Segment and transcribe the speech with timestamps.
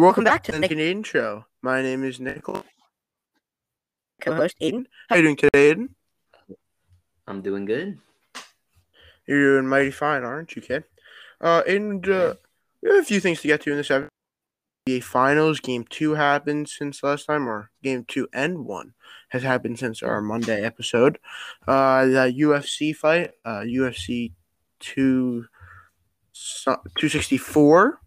[0.00, 1.44] Welcome back to the Canadian Show.
[1.60, 2.64] My name is Nicole.
[4.22, 4.88] Co-host Aidan.
[5.10, 5.94] How you doing today, Aidan?
[7.26, 7.98] I'm doing good.
[9.26, 10.84] You're doing mighty fine, aren't you, kid?
[11.38, 12.36] Uh, and uh,
[12.82, 14.08] we have a few things to get to in this episode.
[14.88, 18.94] NBA Finals Game Two happened since last time, or Game Two and One
[19.28, 21.18] has happened since our Monday episode.
[21.68, 24.32] Uh, the UFC fight, uh, UFC
[24.78, 25.44] two
[26.32, 28.00] two sixty four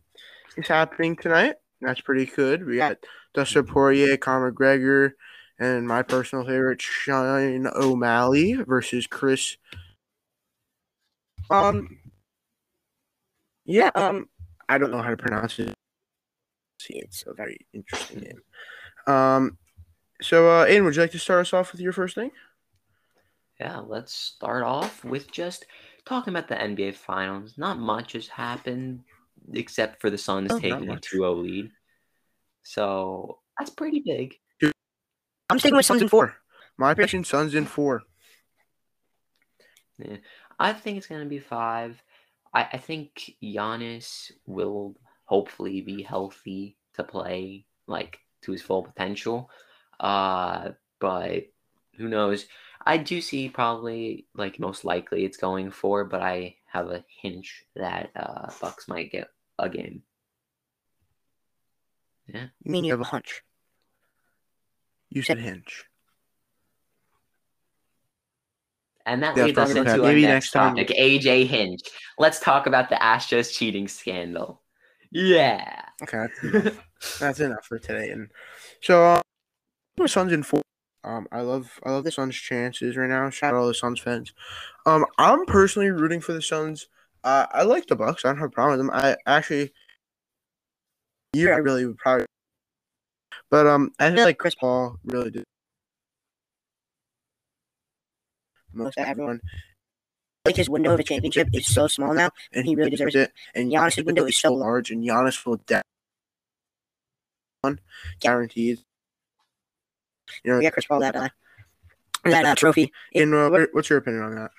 [0.58, 1.58] is happening tonight.
[1.84, 2.66] That's pretty good.
[2.66, 2.98] We got
[3.34, 5.12] Dustin Poirier, Conor McGregor,
[5.60, 9.58] and my personal favorite, Sean O'Malley versus Chris.
[11.50, 12.00] Um,
[13.66, 14.28] yeah, um,
[14.68, 15.74] I don't know how to pronounce it.
[16.80, 19.16] See, it's a very interesting name.
[19.16, 19.58] Um,
[20.22, 22.32] so, uh, Aidan, would you like to start us off with your first thing?
[23.60, 25.66] Yeah, let's start off with just
[26.06, 27.54] talking about the NBA Finals.
[27.58, 29.04] Not much has happened
[29.52, 31.10] except for the Suns Oh, taking a much.
[31.12, 31.72] 2-0 lead.
[32.64, 34.36] So that's pretty big.
[35.50, 36.36] I'm sticking with Suns in four.
[36.78, 38.02] My prediction: Suns in four.
[40.60, 42.02] I think it's gonna be five.
[42.54, 49.50] I, I think Giannis will hopefully be healthy to play like to his full potential.
[50.00, 51.46] Uh, but
[51.98, 52.48] who knows?
[52.86, 57.64] I do see probably like most likely it's going for, but I have a hinge
[57.76, 59.28] that uh Bucks might get
[59.60, 60.04] a game.
[62.28, 62.48] Yeah.
[62.64, 63.42] You mean you have a hunch?
[65.10, 65.86] You said hinge.
[69.06, 70.00] And that Yeah, leads us probably into okay.
[70.02, 71.82] our Maybe next, next time- topic, AJ Hinch.
[72.18, 74.62] Let's talk about the Astros cheating scandal.
[75.12, 75.82] Yeah.
[76.02, 76.88] Okay, that's enough.
[77.20, 78.10] that's enough for today.
[78.10, 78.30] And
[78.82, 79.22] so, uh,
[79.98, 80.62] the Suns in four.
[81.04, 83.30] Um, I love I love the Suns' chances right now.
[83.30, 84.34] Shout out all the Suns fans.
[84.86, 86.88] Um, I'm personally rooting for the Suns.
[87.24, 88.26] Uh, I like the Bucks.
[88.26, 88.96] I don't have a problem with them.
[88.96, 89.72] I actually,
[91.34, 92.26] year I really would probably,
[93.50, 95.46] but um, I feel like Chris Paul really did
[98.74, 99.42] most everyone.
[100.46, 103.32] Like his window of a championship is so small now, and he really deserves it.
[103.56, 105.82] And Giannis' window is so large, and Giannis will de-
[107.62, 107.80] one
[108.20, 108.84] guarantees.
[110.44, 111.30] You know, yeah, Chris Paul that uh,
[112.26, 112.92] that uh, trophy.
[113.16, 114.52] and uh, what, what's your opinion on that?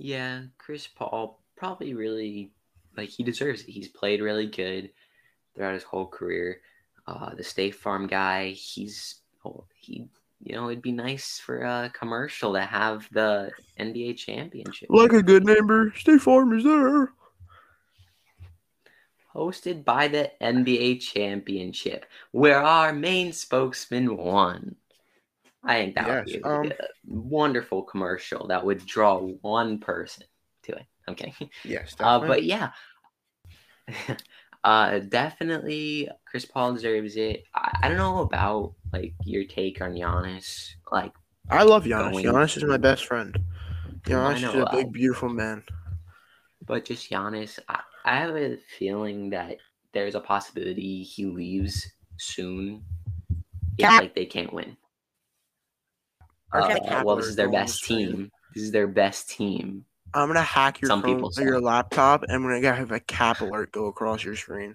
[0.00, 2.52] Yeah, Chris Paul probably really
[2.96, 3.70] like he deserves it.
[3.70, 4.90] He's played really good
[5.54, 6.62] throughout his whole career.
[7.06, 10.08] Uh, the State Farm guy, he's oh, he
[10.42, 15.22] you know it'd be nice for a commercial to have the NBA championship Like a
[15.22, 17.12] good neighbor, State Farm is there.
[19.34, 24.76] hosted by the NBA championship, where our main spokesman won.
[25.62, 26.74] I think that would be um, a
[27.06, 30.24] wonderful commercial that would draw one person
[30.64, 30.84] to it.
[31.06, 31.50] I'm kidding.
[31.64, 32.70] Yes, Uh, but yeah,
[34.64, 37.44] uh, definitely Chris Paul deserves it.
[37.54, 40.70] I, I don't know about like your take on Giannis.
[40.90, 41.12] Like,
[41.48, 42.12] I love Giannis.
[42.12, 43.36] going- Giannis is my best friend.
[44.02, 45.62] Giannis is a big, I- beautiful man.
[46.66, 49.56] but just Giannis, I, I have a feeling that
[49.92, 52.82] there's a possibility he leaves soon.
[53.30, 53.36] If
[53.78, 53.98] Yeah.
[53.98, 54.76] like they can't win.
[56.52, 58.30] Or Uh, like well, this is their best for team.
[58.54, 59.84] This is their best team.
[60.12, 63.00] I'm gonna hack your Some phone, people or your laptop, and I'm gonna have a
[63.00, 64.74] cap alert go across your screen.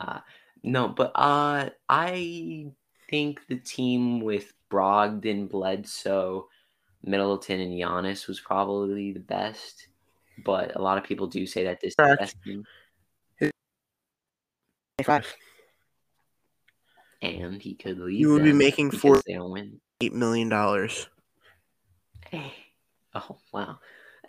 [0.00, 0.20] Uh,
[0.62, 2.66] no, but uh, I
[3.08, 6.48] think the team with Brogdon, Bledsoe,
[7.02, 9.88] Middleton, and Giannis was probably the best.
[10.44, 12.64] But a lot of people do say that this is the best team,
[17.22, 18.20] and he could leave.
[18.20, 19.80] You would be making four they don't win.
[20.00, 21.08] Eight million dollars.
[22.30, 22.54] Hey.
[23.14, 23.78] Oh wow.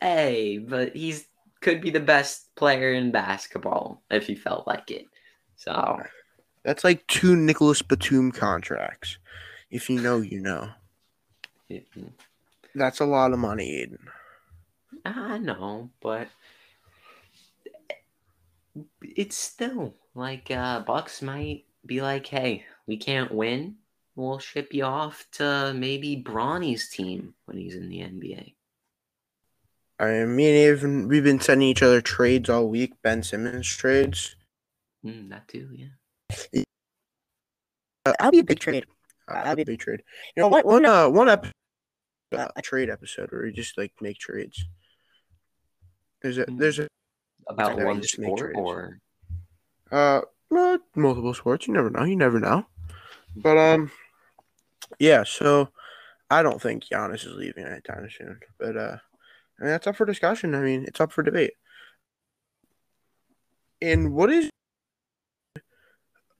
[0.01, 1.28] Hey, but he's
[1.61, 5.07] could be the best player in basketball if he felt like it.
[5.55, 6.00] So
[6.63, 9.17] That's like two Nicolas Batum contracts.
[9.72, 10.69] If you know, you know.
[11.69, 12.11] mm,
[12.73, 14.09] That's a lot of money, Aidan.
[15.05, 16.29] I know, but
[19.01, 23.78] it's still like uh Bucks might be like, hey, we can't win.
[24.17, 28.55] We'll ship you off to maybe Bronny's team when he's in the NBA.
[29.99, 32.93] I mean, even we've been sending each other trades all week.
[33.03, 34.35] Ben Simmons trades.
[35.05, 36.64] Mm, that too, yeah.
[38.05, 38.85] That'll be a big trade.
[39.28, 40.02] Uh, That'd be- big trade.
[40.35, 40.66] You know what?
[40.66, 41.47] One uh, one ep-
[42.35, 44.66] uh, a trade episode where we just like make trades.
[46.23, 46.58] There's a Mm.
[46.58, 46.87] there's a
[47.47, 48.99] About one just sport or
[49.91, 51.67] uh well, multiple sports.
[51.67, 52.03] You never know.
[52.03, 52.66] You never know.
[53.35, 53.91] But um,
[54.99, 55.23] yeah.
[55.23, 55.69] So
[56.29, 58.39] I don't think Giannis is leaving anytime soon.
[58.59, 58.97] But uh,
[59.59, 60.55] I mean that's up for discussion.
[60.55, 61.53] I mean it's up for debate.
[63.81, 64.49] And what is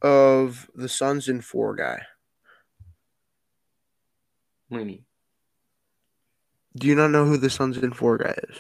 [0.01, 2.01] of the Suns in four guy?
[4.69, 5.05] What do you mean?
[6.75, 8.57] Do you not know who the Suns in four guy is?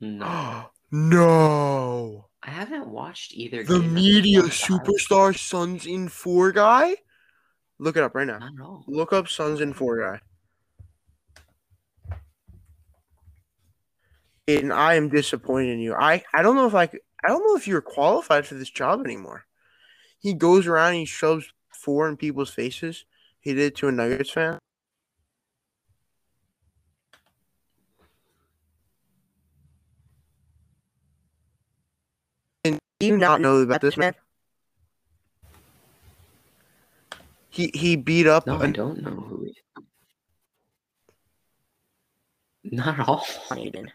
[0.00, 2.26] No, no.
[2.42, 3.64] I haven't watched either.
[3.64, 6.96] The media superstar Suns in four guy?
[7.78, 8.38] Look it up right now.
[8.38, 8.84] Not at all.
[8.86, 10.20] Look up Suns and four guy.
[14.48, 15.94] And I am disappointed in you.
[15.94, 16.88] I, I don't know if I
[17.24, 19.44] I don't know if you're qualified for this job anymore.
[20.20, 23.04] He goes around and he shoves four in people's faces.
[23.40, 24.58] He did it to a Nuggets fan.
[32.64, 34.14] And do you not know about this man?
[37.58, 39.56] He he beat up No, I don't know who he is.
[42.62, 43.26] Not all.
[43.56, 43.90] Even.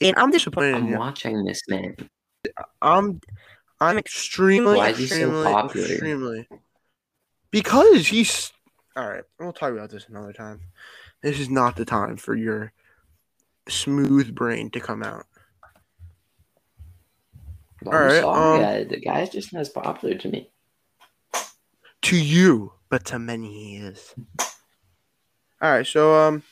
[0.00, 0.96] and I'm disappointed in I'm you.
[0.96, 1.96] watching this man.
[2.80, 3.20] I'm
[3.80, 5.86] I'm extremely, Why is he so popular?
[5.88, 6.48] extremely
[7.50, 8.52] because he's
[8.96, 9.24] all right.
[9.40, 10.60] We'll talk about this another time.
[11.24, 12.72] This is not the time for your
[13.68, 15.26] smooth brain to come out.
[17.82, 20.52] Well, All sorry, um, I- the guy's just not as popular to me.
[22.06, 24.14] To you, but to many he is.
[25.60, 26.42] All right, so um,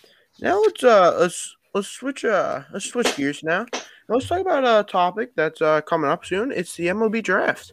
[0.40, 3.66] now let's uh let's let's switch uh let's switch gears now.
[4.08, 6.50] Let's talk about a topic that's uh coming up soon.
[6.50, 7.72] It's the MLB draft.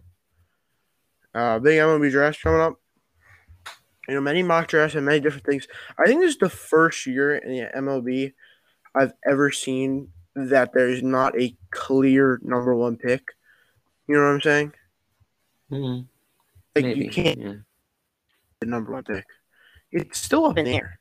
[1.33, 2.75] Uh, big MLB draft coming up.
[4.07, 5.68] You know, many mock drafts and many different things.
[5.98, 8.33] I think this is the first year in the MLB
[8.94, 13.24] I've ever seen that there's not a clear number one pick.
[14.07, 14.74] You know what I'm saying?
[15.72, 16.07] Mhm,
[16.75, 17.06] Like maybe.
[17.06, 17.54] you can't yeah.
[18.62, 19.25] The number one pick.
[19.92, 21.00] It's still up in the air.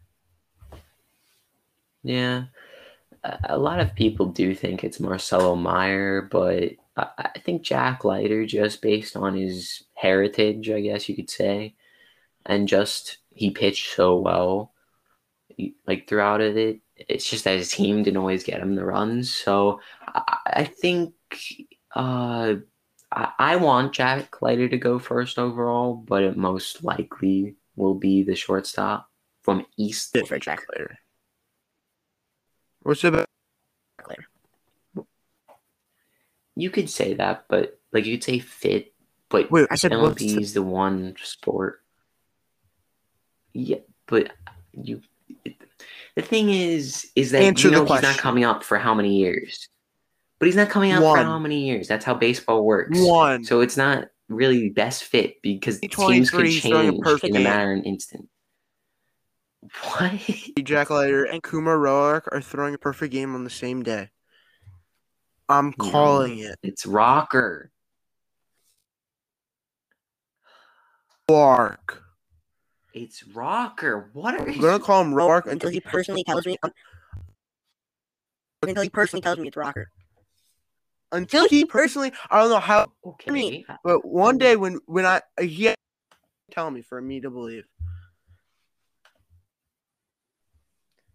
[2.02, 2.44] Yeah,
[3.22, 8.04] a a lot of people do think it's Marcelo Mayer, but I I think Jack
[8.04, 11.74] Leiter, just based on his heritage, I guess you could say,
[12.46, 14.72] and just he pitched so well,
[15.86, 16.80] like throughout of it.
[16.96, 19.32] It's just that his team didn't always get him the runs.
[19.32, 21.12] So I, I think
[21.94, 22.54] uh,
[23.12, 28.22] I, I want Jack Leiter to go first overall, but it most likely will be
[28.22, 29.08] the shortstop
[29.42, 30.12] from East.
[30.12, 30.62] Good for Jack.
[30.72, 30.98] later.
[32.82, 33.26] What's about
[34.08, 34.24] Later.
[36.56, 38.92] You could say that, but like you could say fit,
[39.28, 41.82] but Wait, I said MLB what's the- is the one sport.
[43.52, 44.32] Yeah, but
[44.72, 45.02] you.
[46.14, 49.16] The thing is, is that Answer you know he's not coming up for how many
[49.16, 49.68] years?
[50.40, 51.18] But he's not coming out One.
[51.18, 51.86] for how many years?
[51.86, 52.98] That's how baseball works.
[52.98, 53.44] one?
[53.44, 55.92] So it's not really the best fit because teams
[56.30, 57.42] 2023, could he's throwing a change in a game.
[57.42, 58.28] matter of an instant.
[59.82, 60.12] What?
[60.64, 64.08] Jack Leiter and Kumar Roark are throwing a perfect game on the same day.
[65.50, 65.90] I'm No.
[65.90, 66.58] calling it.
[66.62, 67.70] It's rocker.
[71.28, 71.98] Roark.
[72.94, 74.08] It's rocker.
[74.14, 74.60] What are I'm you?
[74.62, 76.56] gonna call him Roark until until he personally tells me.
[78.62, 79.90] Until he personally tells me it's rocker.
[81.12, 82.12] Until he personally.
[82.30, 83.64] I don't know how, Okay.
[83.68, 84.40] Uh, but one mm.
[84.40, 87.64] day when when I uh, he had to tell me for me to believe.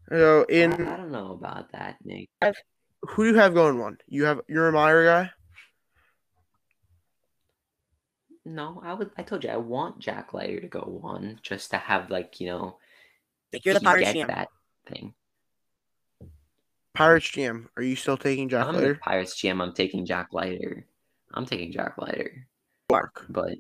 [0.09, 2.29] So in I don't know about that, Nick.
[3.01, 3.97] who do you have going one?
[4.07, 5.31] You have you're a Mayer guy.
[8.45, 9.09] No, I would.
[9.17, 12.47] I told you I want Jack Leiter to go one, just to have like you
[12.47, 12.77] know,
[13.51, 14.27] Like you're the he Pirates get GM.
[14.27, 14.49] that
[14.87, 15.13] thing.
[16.95, 17.67] Pirates GM.
[17.77, 18.95] Are you still taking Jack I'm Leiter?
[18.95, 19.61] Pirates GM.
[19.61, 20.85] I'm taking Jack Leiter.
[21.33, 22.47] I'm taking Jack Leiter,
[22.91, 23.25] Roark.
[23.29, 23.55] but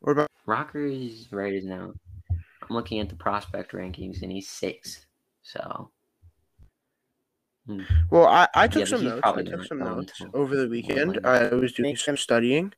[0.00, 1.92] What about Rocker is right as now.
[2.30, 5.04] I'm looking at the prospect rankings, and he's sixth.
[5.42, 5.90] So
[8.10, 9.20] Well, I, I took Yeah, some notes.
[9.24, 10.30] I took some notes to.
[10.32, 11.20] over the weekend.
[11.24, 12.72] I was doing some studying.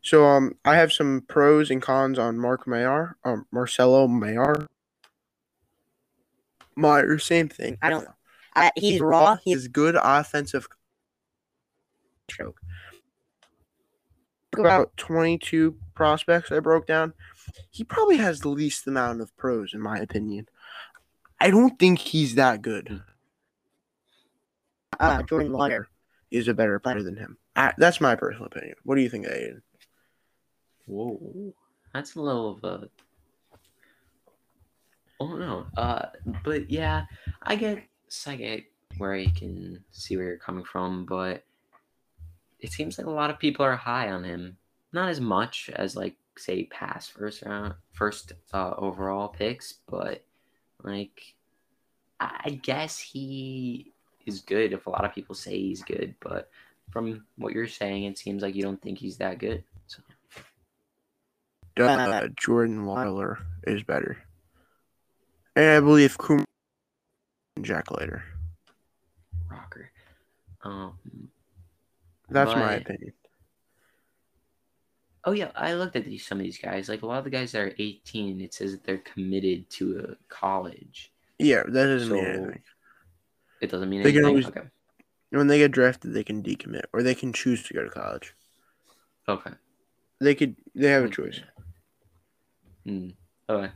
[0.00, 4.66] So um I have some pros and cons on Mark Mayer, um Marcelo Mayer.
[6.76, 7.76] Meyer, same thing.
[7.82, 8.14] I don't know.
[8.58, 9.36] I, he's raw.
[9.44, 10.66] He's He's good offensive
[12.30, 12.60] stroke.
[14.56, 17.14] about 22 prospects I broke down.
[17.70, 20.48] He probably has the least amount of pros in my opinion.
[21.40, 23.02] I don't think he's that good.
[24.98, 25.88] Uh, Jordan Lawler.
[26.30, 27.38] Is a better player than him.
[27.56, 28.74] I, that's my personal opinion.
[28.84, 29.62] What do you think, Aidan?
[30.88, 31.54] whoa,
[31.92, 32.88] that's a little of a.
[35.20, 36.06] Oh no, uh,
[36.44, 37.04] but yeah,
[37.42, 37.82] I get,
[38.36, 38.64] Get
[38.96, 41.44] where you can see where you're coming from, but
[42.60, 44.56] it seems like a lot of people are high on him.
[44.92, 50.24] Not as much as like say past first round, first uh, overall picks, but
[50.82, 51.34] like
[52.20, 53.92] I guess he
[54.26, 54.72] is good.
[54.72, 56.50] If a lot of people say he's good, but
[56.90, 59.62] from what you're saying, it seems like you don't think he's that good.
[59.86, 60.02] So
[61.76, 64.18] Uh, Jordan Lawler is better.
[65.54, 66.44] And I believe Kum
[67.90, 68.22] Leiter.
[69.50, 69.90] rocker.
[70.62, 70.98] Um.
[72.30, 73.12] That's my opinion.
[75.24, 76.88] Oh yeah, I looked at these some of these guys.
[76.88, 79.98] Like a lot of the guys that are 18, it says that they're committed to
[80.18, 81.12] a college.
[81.38, 82.62] Yeah, that doesn't mean anything.
[83.60, 84.44] It doesn't mean They can anything.
[84.44, 84.68] always- okay.
[85.30, 88.34] When they get drafted, they can decommit or they can choose to go to college.
[89.28, 89.50] Okay.
[90.20, 90.56] They could.
[90.74, 91.40] They have a choice.
[92.86, 93.10] Hmm.
[93.48, 93.72] Okay.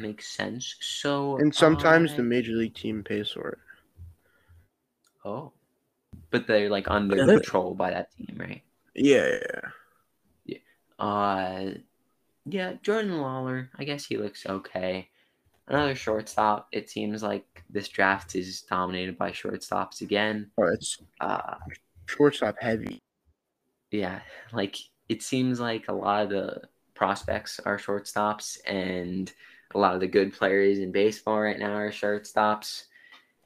[0.00, 0.76] Makes sense.
[0.80, 3.58] So And sometimes the major league team pays for it.
[5.24, 5.52] oh,
[6.30, 7.34] but they're like under Really?
[7.34, 8.62] control by that team, right?
[8.94, 9.70] Yeah, yeah,
[10.46, 10.58] yeah.
[10.98, 11.70] Uh,
[12.46, 13.70] yeah, Jordan Lawler.
[13.76, 15.08] I guess he looks okay.
[15.68, 16.68] Another shortstop.
[16.72, 20.50] It seems like this draft is dominated by shortstops again.
[20.58, 21.56] Oh, it's Uh,
[22.06, 23.00] shortstop heavy.
[23.90, 24.20] yeah,
[24.52, 24.76] like
[25.08, 26.62] it seems like a lot of the
[26.94, 29.32] prospects are shortstops, and
[29.74, 32.84] a lot of the good players in baseball right now are shortstops.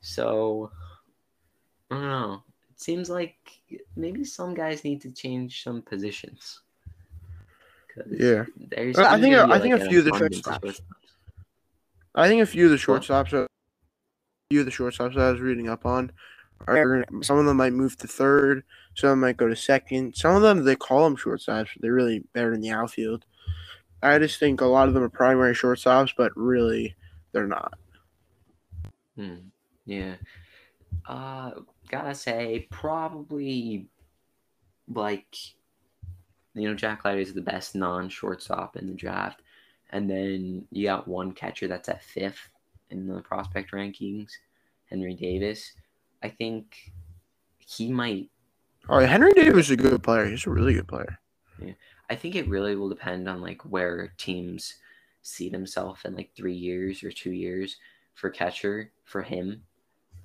[0.01, 0.71] So
[1.91, 2.43] I don't know.
[2.71, 3.37] It seems like
[3.97, 6.61] maybe some guys need to change some positions.
[8.11, 8.45] Yeah.
[8.99, 10.81] I think- I think a few of the shortstops-
[12.15, 13.45] I think a few of the shortstops are.
[13.45, 13.49] A
[14.51, 16.11] few of the shortstops that I was reading up on
[16.67, 20.15] are some of them might move to third, some of them might go to second.
[20.17, 23.25] Some of them they call them shortstops, but they're really better in the outfield.
[24.03, 26.95] I just think a lot of them are primary shortstops, but really
[27.33, 27.75] they're not.
[29.17, 29.37] Hmm.
[29.87, 30.15] Yeah.
[31.07, 31.51] Uh,
[31.89, 33.87] gotta say, probably
[34.89, 35.37] like,
[36.55, 39.43] you know, Jack Leiter is the best non shortstop in the draft.
[39.91, 42.51] And then you got one catcher that's at fifth
[42.91, 44.31] in the prospect rankings,
[44.91, 45.73] Henry Davis.
[46.23, 46.93] I think
[47.59, 48.31] he might,
[48.89, 50.27] Oh, Henry Davis is a good player.
[50.27, 51.19] He's a really good player.
[52.11, 54.75] I think it really will depend on like where teams
[55.23, 57.77] see themselves in like three years or two years
[58.15, 59.65] for catcher for him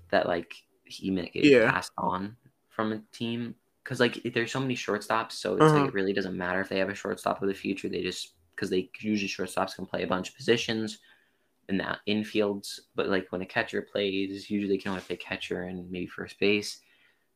[0.10, 1.62] that like he may get Yeah.
[1.62, 2.38] passed on
[2.70, 5.74] from a team because like there's so many shortstops so it's Uh-huh.
[5.74, 8.36] like it really doesn't matter if they have a shortstop of the future they just
[8.56, 11.00] because they usually shortstops can play a bunch of positions
[11.70, 15.64] in the infields but like when a catcher plays usually they can only play catcher
[15.64, 16.82] and maybe first base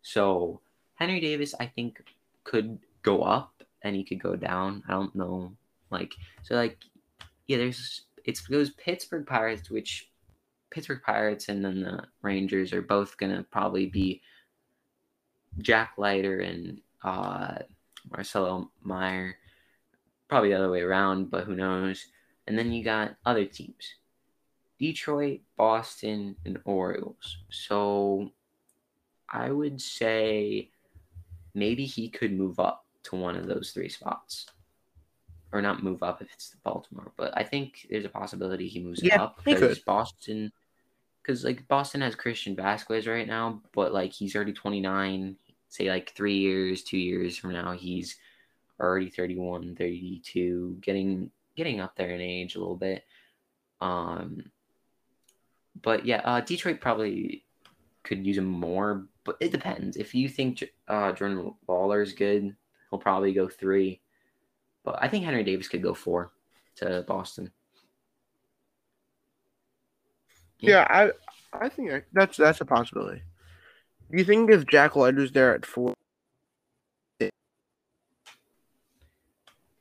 [0.01, 0.61] so
[0.95, 2.03] henry davis i think
[2.43, 4.83] could go up and he could go down.
[4.87, 5.51] I don't know
[5.89, 6.77] like so like
[7.47, 10.09] yeah there's it's those pittsburgh pirates which
[10.69, 14.21] pittsburgh pirates and then the rangers are both gonna probably be
[15.59, 17.55] jack leiter and uh
[18.11, 19.35] marcelo mayer
[20.27, 22.07] probably the other way around but who knows?
[22.47, 23.95] And then you got other teams
[24.79, 27.37] detroit boston and orioles.
[27.49, 28.31] So
[29.29, 30.69] i would say
[31.53, 34.47] maybe he could move up to one of those three spots
[35.51, 39.01] or not move up if it's Baltimore, but I think there's a possibility he moves
[39.03, 39.79] Yeah, up because.
[39.79, 40.51] Boston,
[41.21, 45.35] because like Boston has Christian Vazquez right now, but like he's already 29.
[45.69, 48.15] Say like three years, two years from now, he's
[48.79, 53.03] already 31, 32, getting getting up there in age a little bit.
[53.81, 54.51] Um,
[55.81, 57.43] but yeah, uh, Detroit probably
[58.03, 59.97] could use him more, but it depends.
[59.97, 62.55] If you think uh, Jordan Lawler is good,
[62.89, 64.01] he'll probably go three.
[64.83, 66.31] But I think Henry Davis could go four
[66.77, 67.51] to Boston.
[70.59, 71.11] Yeah, I
[71.53, 73.21] I think that's that's a possibility.
[74.09, 75.93] Do you think if Jack Leiter's there at four,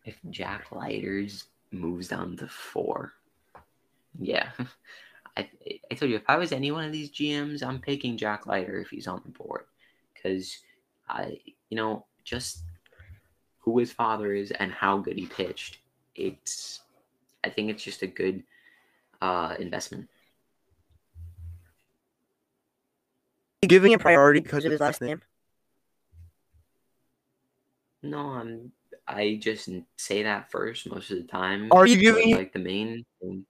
[0.07, 3.13] If Jack Leiter's moves down to four,
[4.19, 4.51] yeah.
[5.37, 5.51] I,
[5.91, 8.79] I told you if I was any one of these GMs, I'm picking Jack Leiter
[8.79, 9.65] if he's on the board,
[10.15, 10.59] because
[11.09, 12.63] I, you know, just
[13.67, 15.79] who his father is and how good he pitched.
[16.15, 16.81] It's,
[17.45, 18.43] I think it's just a good
[19.21, 20.09] uh, investment.
[23.67, 25.21] giving him priority because of his last name.
[28.03, 28.73] No, I'm.
[29.09, 31.69] I just say that first most of the time.
[31.73, 33.45] Are you giving like the main thing?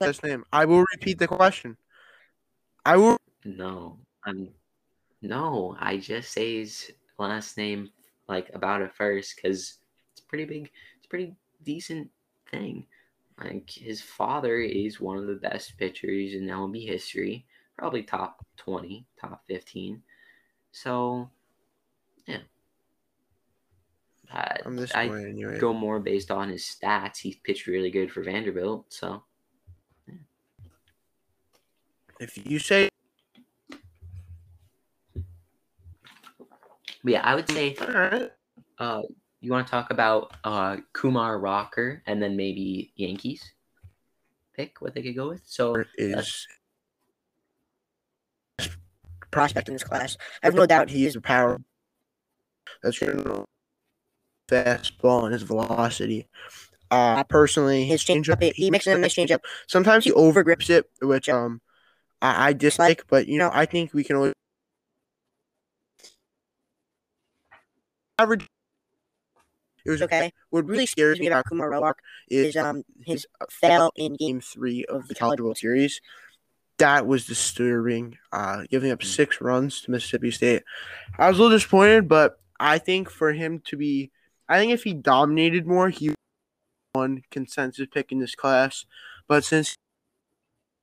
[0.00, 0.44] last name?
[0.52, 1.76] I will repeat the question.
[2.84, 3.16] I will.
[3.44, 4.50] No, I'm.
[5.20, 7.90] No, I just say his last name
[8.28, 9.78] like about it first because
[10.12, 10.70] it's pretty big.
[10.98, 12.10] It's pretty decent
[12.50, 12.86] thing.
[13.42, 19.06] Like his father is one of the best pitchers in MLB history, probably top twenty,
[19.20, 20.02] top fifteen.
[20.72, 21.30] So,
[22.26, 22.38] yeah.
[24.32, 25.58] Uh, I'm this I anyway.
[25.58, 27.18] go more based on his stats.
[27.18, 29.22] He pitched really good for Vanderbilt, so
[32.20, 32.88] If you say
[37.08, 38.30] But yeah, I would say All right.
[38.78, 39.00] uh,
[39.40, 43.42] you want to talk about uh, Kumar Rocker and then maybe Yankees
[44.54, 45.40] pick what they could go with.
[45.46, 46.46] So Is
[49.30, 50.18] Prospect in this class.
[50.42, 51.58] I have no doubt he is a power.
[52.82, 53.46] That's your
[54.50, 56.28] fastball and his velocity.
[56.90, 59.40] Uh, personally, His changeup, he makes a nice changeup.
[59.66, 61.62] sometimes he overgrips it, which um
[62.20, 63.06] I, I dislike.
[63.08, 64.34] But you know, I think we can always
[68.18, 68.46] average.
[69.86, 70.32] It was okay.
[70.50, 71.94] What really scares me about Kumar Roark
[72.28, 74.40] is um his uh, fail in game.
[74.40, 76.00] three of the College World Series.
[76.78, 78.18] That was disturbing.
[78.32, 80.62] Uh, giving up six runs to Mississippi State.
[81.18, 84.10] I was a little disappointed, but I think for him to be,
[84.48, 86.14] I think if he dominated more, he
[86.94, 88.84] won consensus pick in this class.
[89.26, 89.74] But since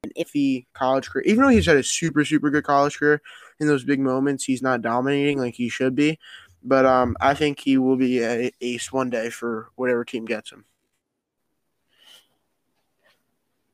[0.04, 3.22] an iffy college career, even though he's had a super super good college career,
[3.60, 6.20] in those big moments he's not dominating like he should be.
[6.67, 10.51] But um, I think he will be a ace one day for whatever team gets
[10.51, 10.65] him.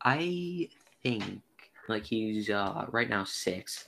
[0.03, 0.69] I
[1.01, 1.41] think
[1.88, 3.88] like he's uh, right now sixth.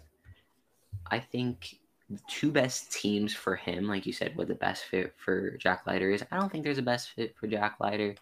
[1.11, 1.79] I think
[2.09, 5.85] the two best teams for him, like you said, what the best fit for Jack
[5.85, 6.23] Leiter is.
[6.31, 8.15] I don't think there's a best fit for Jack Leiter,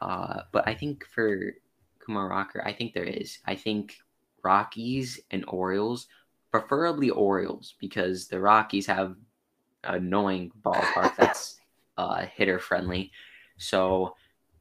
[0.00, 1.54] uh, but I think for
[2.00, 3.38] Kumar Rocker, I think there is.
[3.46, 3.96] I think
[4.42, 6.08] Rockies and Orioles,
[6.50, 9.14] preferably Orioles, because the Rockies have
[9.84, 11.60] annoying ballpark that's
[11.98, 13.10] uh, hitter friendly.
[13.56, 14.14] So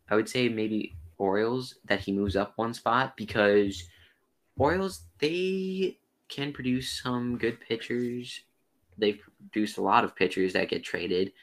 [0.10, 3.84] I would say maybe Orioles that he moves up one spot because
[4.58, 5.98] Orioles they
[6.28, 8.42] can produce some good pitchers.
[8.98, 11.34] They've produced a lot of pitchers that get traded.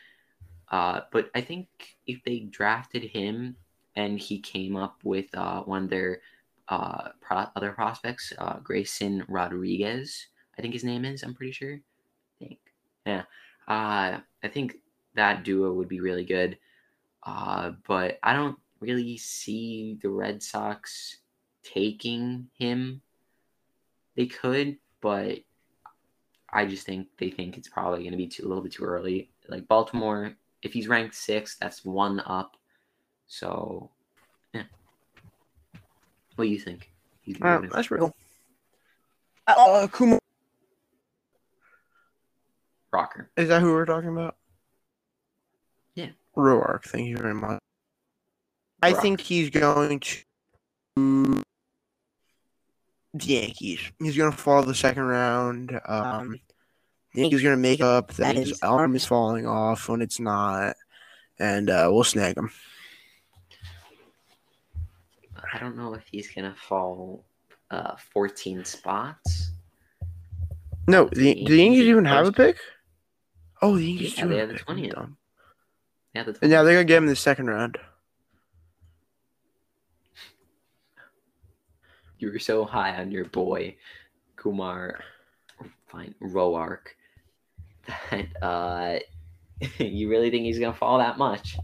[0.71, 1.69] Uh, but I think
[2.07, 3.57] if they drafted him
[3.97, 6.21] and he came up with uh, one of their
[6.69, 10.27] uh, pro- other prospects, uh, Grayson Rodriguez,
[10.59, 11.23] I think his name is.
[11.23, 11.75] I'm pretty sure.
[11.75, 12.59] I think,
[13.07, 13.23] yeah.
[13.69, 14.79] Uh, I think
[15.15, 16.59] that duo would be really good.
[17.23, 21.19] Uh, but I don't really see the Red Sox
[21.63, 23.03] taking him.
[24.17, 25.41] They could, but
[26.51, 28.85] I just think they think it's probably going to be too, a little bit too
[28.85, 29.31] early.
[29.49, 32.57] Like Baltimore, if he's ranked sixth, that's one up.
[33.27, 33.91] So,
[34.55, 34.63] yeah.
[36.37, 36.91] What do you think?
[37.21, 38.01] He's Uh, that's real.
[38.01, 38.17] cool.
[39.47, 40.19] Uh, Kumar,
[42.99, 43.31] Rocker.
[43.37, 44.37] is that who we're talking about?
[45.95, 46.09] Yeah.
[46.37, 47.61] Roark, thank you very much.
[48.83, 49.03] I Roark.
[49.03, 50.19] think he's going to
[50.97, 51.43] the
[53.25, 53.81] Yankees.
[54.01, 55.73] He's going to fall the second round.
[55.87, 56.41] Um, Um,
[57.15, 59.89] I think he's going to make up that that his is- arm is falling off
[59.89, 60.77] when it's not,
[61.39, 62.51] and uh, we'll snag him.
[65.53, 67.25] I don't know if he's going to fall
[67.71, 69.53] uh, 14 spots.
[70.87, 72.37] No, the, The do the Yankees Yankees even have a first.
[72.37, 72.57] pick?
[73.61, 74.55] Oh, the Yankees Yeah, they have the.
[74.55, 75.11] 20th.
[76.15, 77.79] Yeah, the And now they're going to get him in the second round.
[82.19, 83.77] you were so high on your boy
[84.37, 85.01] Kumar
[85.87, 86.89] fine Roark
[88.11, 88.99] that uh
[89.79, 91.57] you really think he's gonna fall that much?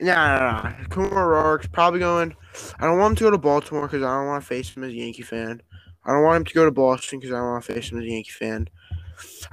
[0.00, 0.74] No, no, no.
[0.88, 2.34] Kumar Roark's probably going.
[2.78, 4.84] I don't want him to go to Baltimore because I don't want to face him
[4.84, 5.60] as a Yankee fan.
[6.06, 7.98] I don't want him to go to Boston because I don't want to face him
[7.98, 8.68] as a Yankee fan.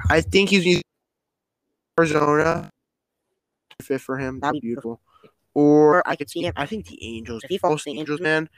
[0.09, 0.63] I think he's
[1.97, 2.69] Arizona,
[3.81, 4.39] fit for him.
[4.39, 4.99] That'd be beautiful.
[5.53, 6.53] Or Or I could see him.
[6.58, 7.43] I think the Angels.
[7.43, 8.49] If he falls falls the the Angels, Angels- man.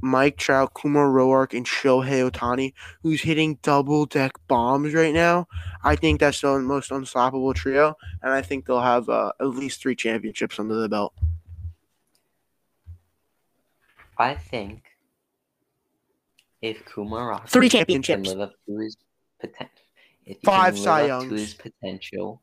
[0.00, 5.48] Mike Trout, Kumar Roark, and Shohei Ohtani, who's hitting double deck bombs right now.
[5.82, 9.82] I think that's the most unstoppable trio, and I think they'll have uh, at least
[9.82, 11.14] three championships under the belt.
[14.16, 14.84] I think
[16.62, 18.28] if Kumar Rocker Three can championships.
[18.28, 18.96] live up to his
[19.40, 19.74] potential,
[20.26, 21.40] if he Five can Cy live up to Youngs.
[21.40, 22.42] his potential,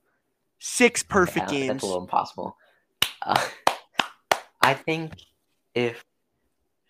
[0.68, 1.68] Six perfect yeah, games.
[1.68, 2.58] That's a little impossible.
[3.22, 3.40] Uh,
[4.64, 5.14] I think
[5.76, 6.04] if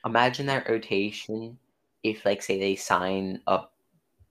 [0.06, 1.58] imagine that rotation,
[2.02, 3.74] if like say they sign up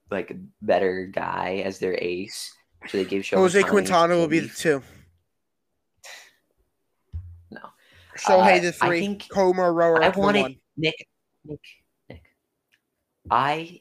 [0.09, 2.55] like a better guy as their ace,
[2.87, 4.81] so they give Shohei Jose Quintana will be the two.
[7.51, 7.59] No.
[8.17, 8.99] Shohei Uh, the I three.
[8.99, 10.55] think- Kumar Roark I wanted one.
[10.75, 11.07] Nick,
[11.45, 11.61] Nick,
[12.09, 12.23] Nick.
[13.29, 13.79] I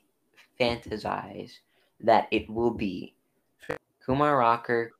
[0.60, 1.52] fantasize
[2.00, 3.14] that it will be
[4.04, 4.92] Kumar Rocker.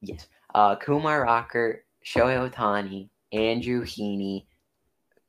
[0.00, 4.44] Yes, uh, Kumar Rocker, Shohei Ohtani, Andrew Heaney.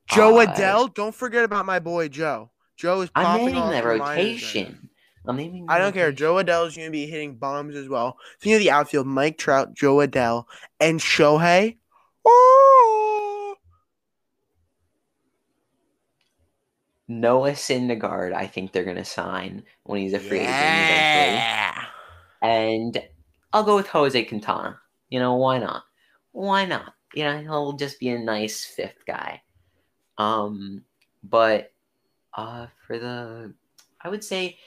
[0.08, 0.94] Joe uh, Adell.
[0.94, 2.52] Don't forget about my boy Joe.
[2.78, 4.06] Joe is I'm naming off the the minors right now.
[4.06, 4.90] rotation.
[5.28, 5.66] I'm naming.
[5.66, 5.70] the rotation.
[5.70, 6.12] I don't care.
[6.12, 8.18] Joe Adell is going to be hitting bombs as well.
[8.42, 10.46] Think of the outfield: Mike Trout, Joe Adell,
[10.80, 11.78] and Shohei.
[12.26, 13.56] Oh!
[17.10, 18.34] Noah Syndergaard.
[18.34, 21.36] I think they're gonna sign when he's a free agent eventually.
[21.36, 21.86] Yeah.
[22.44, 23.02] And
[23.52, 24.80] I'll go with Jose Quintana.
[25.10, 25.84] You know, why not?
[26.32, 26.94] Why not?
[27.14, 29.42] You know, he'll just be a nice fifth guy.
[30.18, 30.84] Um,
[31.24, 31.74] but
[32.34, 33.54] uh, for the,
[34.02, 34.58] I would say,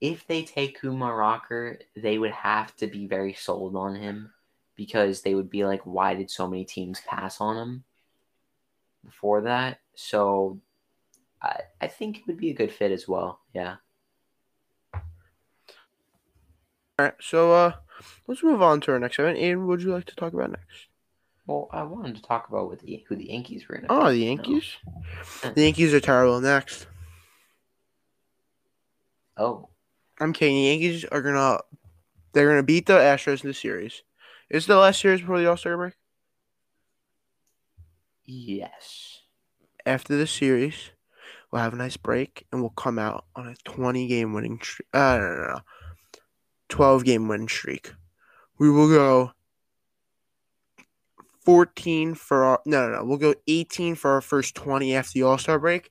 [0.00, 4.32] if they take Kumar Rocker, they would have to be very sold on him
[4.76, 7.84] because they would be like, why did so many teams pass on him
[9.04, 9.78] before that?
[9.94, 10.60] So
[11.40, 13.40] I, I think it would be a good fit as well.
[13.54, 13.76] Yeah.
[16.98, 17.72] All right, so uh,
[18.26, 19.38] let's move on to our next event.
[19.38, 20.88] Aidan, what would you like to talk about next?
[21.46, 23.86] Well, I wanted to talk about what the, who the Yankees were in.
[23.88, 24.76] Oh, the Yankees.
[25.42, 26.40] The Yankees are terrible.
[26.40, 26.86] Next,
[29.36, 29.70] Oh,
[30.20, 30.56] I'm kidding.
[30.56, 31.58] The Yankees are gonna
[32.32, 34.02] they're gonna beat the Astros in the series.
[34.50, 35.94] Is the last series before the All Star break?
[38.24, 39.20] yes.
[39.84, 40.90] After the series,
[41.50, 44.86] we'll have a nice break and we'll come out on a 20 game winning streak.
[44.92, 45.58] Uh, no, no, no,
[46.72, 47.92] 12 game win streak.
[48.58, 49.32] We will go
[51.44, 53.04] 14 for our no, no, no.
[53.04, 55.90] We'll go 18 for our first 20 after the All Star break.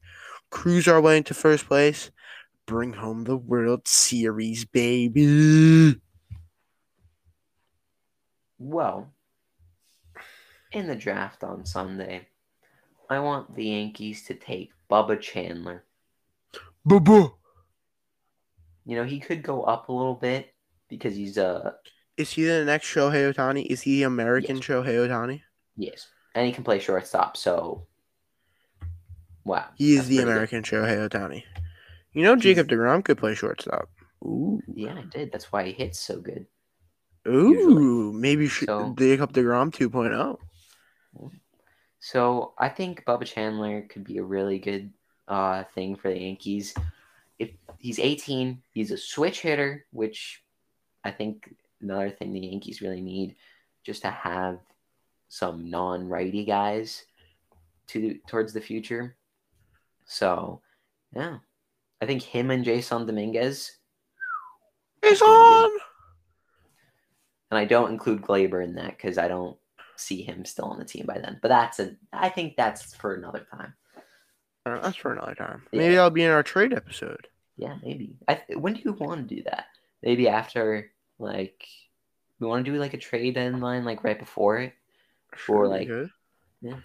[0.50, 2.10] Cruise our way into first place.
[2.66, 6.02] Bring home the World Series, baby.
[8.58, 9.14] Well,
[10.72, 12.28] in the draft on Sunday,
[13.08, 15.84] I want the Yankees to take Bubba Chandler.
[16.84, 17.34] Boo
[18.86, 20.52] You know, he could go up a little bit
[20.92, 21.72] because he's uh
[22.18, 23.66] Is he the next Shohei Ohtani?
[23.66, 24.66] Is he the American Yes.
[24.68, 25.42] Shohei Ohtani?
[25.76, 27.36] yes, and he can play shortstop.
[27.38, 27.88] So,
[29.46, 30.32] wow, He is that's the pretty good.
[30.32, 31.44] American Shohei Ohtani.
[32.14, 33.90] You know, Jacob DeGrom could play shortstop.
[34.24, 34.62] Ooh.
[34.68, 35.32] Yeah, I did.
[35.32, 36.46] That's why he hits so good.
[37.28, 38.12] Ooh.
[38.14, 40.38] Maybe sh- So- Jacob DeGrom oh.
[41.18, 41.32] 2.0.
[42.00, 44.92] So I think Bubba Chandler could be a really good
[45.28, 46.74] uh, thing for the Yankees.
[47.40, 50.41] If he's 18, he's a switch hitter, which
[51.04, 53.36] I think another thing the Yankees really need,
[53.84, 54.60] just to have
[55.30, 57.06] some non-righty guys
[57.88, 59.16] to towards the future.
[60.06, 60.62] So,
[61.16, 61.38] yeah,
[62.02, 63.72] I think him and Jasson Dominguez,
[65.04, 65.70] It's on!
[67.50, 69.58] and I don't include Gleyber in that because I don't
[69.96, 71.40] see him still on the team by then.
[71.42, 73.74] But that's a, I think that's for another time.
[74.66, 75.64] Uh, that's for another time.
[75.72, 75.80] Yeah.
[75.80, 77.28] Maybe that'll be in our trade episode.
[77.58, 78.16] Yeah, maybe.
[78.28, 79.66] I th- when do you want to do that?
[80.04, 80.91] Maybe after
[81.22, 81.66] like
[82.40, 84.74] we want to do like a trade deadline like right before it.
[85.36, 85.88] Sure, like-
[86.62, 86.76] yeah.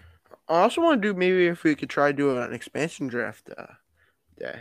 [0.49, 3.67] I also want to do maybe if we could try doing an expansion draft uh,
[4.39, 4.61] day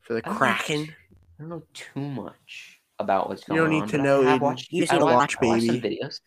[0.00, 0.84] for the I don't Kraken.
[0.86, 0.90] t-
[1.38, 3.72] I don't know too much about what's going on.
[3.72, 5.80] You don't need to know, I have watched, You just need to watch, some baby.
[5.80, 6.20] videos.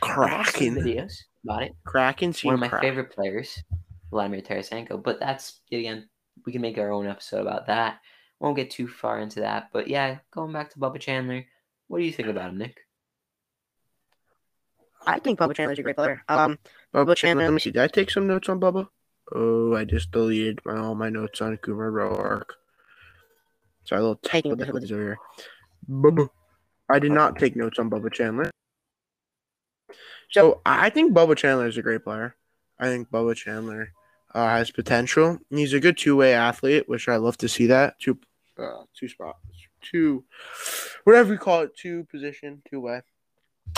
[0.00, 0.76] Kraken.
[0.76, 1.12] videos
[1.44, 1.72] about it.
[1.84, 2.34] Kraken.
[2.42, 2.88] One of my Kraken.
[2.90, 3.62] favorite players,
[4.10, 5.02] Vladimir Tarasenko.
[5.02, 6.08] But that's again,
[6.44, 7.98] we can make our own episode about that.
[8.40, 9.68] Won't get too far into that.
[9.72, 11.44] But yeah, going back to Bubba Chandler,
[11.88, 12.80] what do you think about him, Nick?
[15.06, 16.22] I think Bubba Chandler's a great player.
[16.28, 16.58] Um,
[16.94, 17.44] Bubba Chandler.
[17.44, 17.70] Let me see.
[17.70, 18.88] Did I take some notes on Bubba?
[19.34, 22.50] Oh, I just deleted my, all my notes on Kumar Roark.
[23.84, 25.18] Sorry, a little technical difficulties over here.
[25.88, 26.28] Bubba.
[26.88, 28.50] I did not take notes on Bubba Chandler.
[30.30, 32.36] So I I think Bubba Chandler is a great player.
[32.78, 33.92] I think Bubba Chandler
[34.36, 35.38] uh, has potential.
[35.48, 37.98] He's a good two-way athlete, which I love to see that.
[37.98, 38.18] Two,
[38.58, 39.38] uh, two spots,
[39.80, 40.24] two,
[41.04, 43.00] whatever you call it, two position, two way.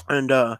[0.08, 0.56] And uh,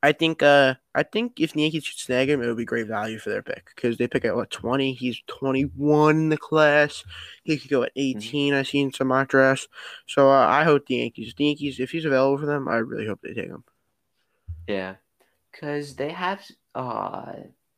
[0.00, 2.86] I think uh, I think if the Yankees should snag him, it would be great
[2.86, 4.92] value for their pick because they pick at what twenty.
[4.94, 7.02] He's twenty one in the class.
[7.42, 9.66] He could go at 18 I've seen some mock drafts.
[10.06, 13.08] So uh, I hope the Yankees, the Yankees, if he's available for them, I really
[13.08, 13.64] hope they take him.
[14.68, 14.94] Yeah,
[15.50, 16.42] because they have
[16.76, 17.32] uh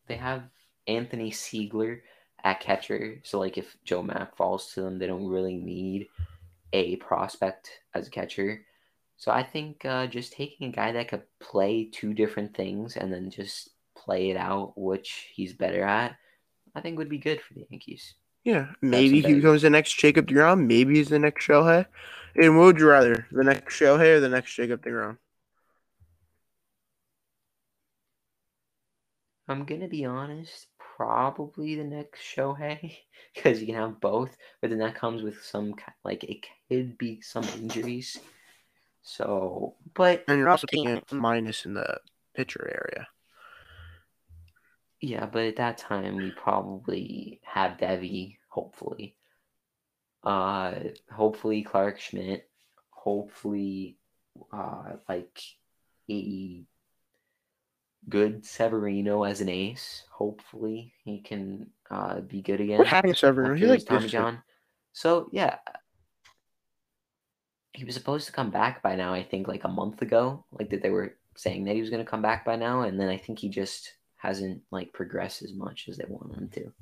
[0.07, 0.42] they have
[0.86, 2.00] Anthony Seigler
[2.42, 3.20] at catcher.
[3.24, 6.08] So like if Joe Mack falls to them, they don't really need
[6.72, 8.64] a prospect as a catcher.
[9.16, 13.12] So I think uh, just taking a guy that could play two different things and
[13.12, 16.16] then just play it out, which he's better at,
[16.74, 18.14] I think would be good for the Yankees.
[18.42, 20.66] Yeah, maybe he becomes the next Jacob Degrom.
[20.66, 21.86] Maybe he's the next Shohei.
[22.36, 25.16] And what would you rather, the next Shohei or the next Jacob Degrom?
[29.48, 30.66] I'm gonna be honest,
[30.96, 32.96] probably the next Shohei
[33.35, 37.20] because you can have both, but then that comes with some like it could be
[37.20, 38.18] some injuries.
[39.02, 41.98] So, but And you're also taking a minus in the
[42.35, 43.09] pitcher area.
[45.00, 49.16] yeah, but at that time we probably have Deivi, hopefully.
[50.22, 50.74] Uh,
[51.12, 52.48] hopefully Clarke Schmidt,
[52.90, 53.98] hopefully,
[54.52, 55.42] uh, like
[56.11, 56.64] a
[58.08, 60.04] good Severino as an ace.
[60.10, 62.84] Hopefully he can uh be good again.
[62.84, 63.54] Happened to Severino?
[63.54, 64.08] He like Tommy.
[64.08, 64.42] John.
[64.92, 65.58] So yeah,
[67.72, 69.12] he was supposed to come back by now.
[69.12, 72.04] I think like a month ago, like that they were saying that he was going
[72.04, 75.52] to come back by now, and then I think he just hasn't like progressed as
[75.52, 76.72] much as they want him to.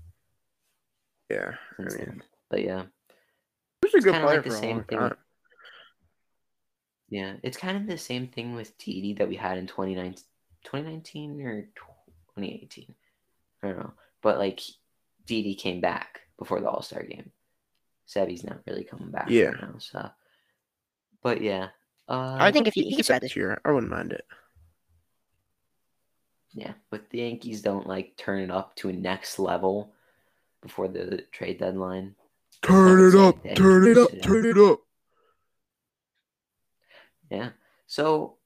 [1.30, 2.22] Yeah, I mean.
[2.50, 2.82] But yeah,
[3.80, 5.14] he was a good player like the same thing with-
[7.08, 10.22] yeah, it's kind of the same thing with TD that we had in 2019,
[10.64, 11.62] 2019 or
[12.37, 12.94] 2018.
[13.62, 14.61] I don't know, but like
[15.27, 17.31] Didi came back before the All Star game.
[18.07, 19.46] Sebi's not really coming back Yeah.
[19.51, 20.11] right now, so.
[21.22, 21.68] But yeah,
[22.09, 24.27] uh, I think if he, he gets back this This year, I wouldn't mind it.
[26.55, 29.92] Yeah, but the Yankees don't like turn it up to a next level
[30.61, 32.14] before the trade deadline.
[32.61, 34.81] Turn it up, turn it up, turn it up.
[37.31, 37.51] Yeah.
[37.87, 38.37] So,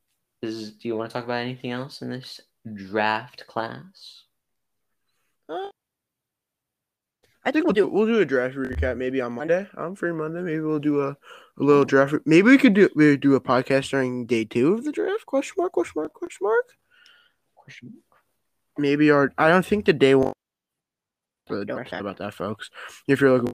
[0.46, 2.40] is do you want to talk about anything else in this
[2.74, 4.22] draft class?
[7.46, 9.68] I think we'll do we'll do a draft recap maybe on Monday.
[9.76, 10.42] I'm free Monday.
[10.42, 11.16] Maybe we'll do a, a
[11.58, 11.88] little mm.
[11.88, 12.12] draft.
[12.12, 15.26] re- Maybe we could do we do a podcast during day two of the draft?
[15.26, 15.72] Question mark?
[15.72, 16.12] Question mark?
[16.12, 16.64] Question mark?
[17.54, 18.22] Question mark.
[18.78, 20.32] Maybe our I don't think the day one.
[21.48, 22.70] Really Don't don't about that, folks.
[23.06, 23.52] If you're looking,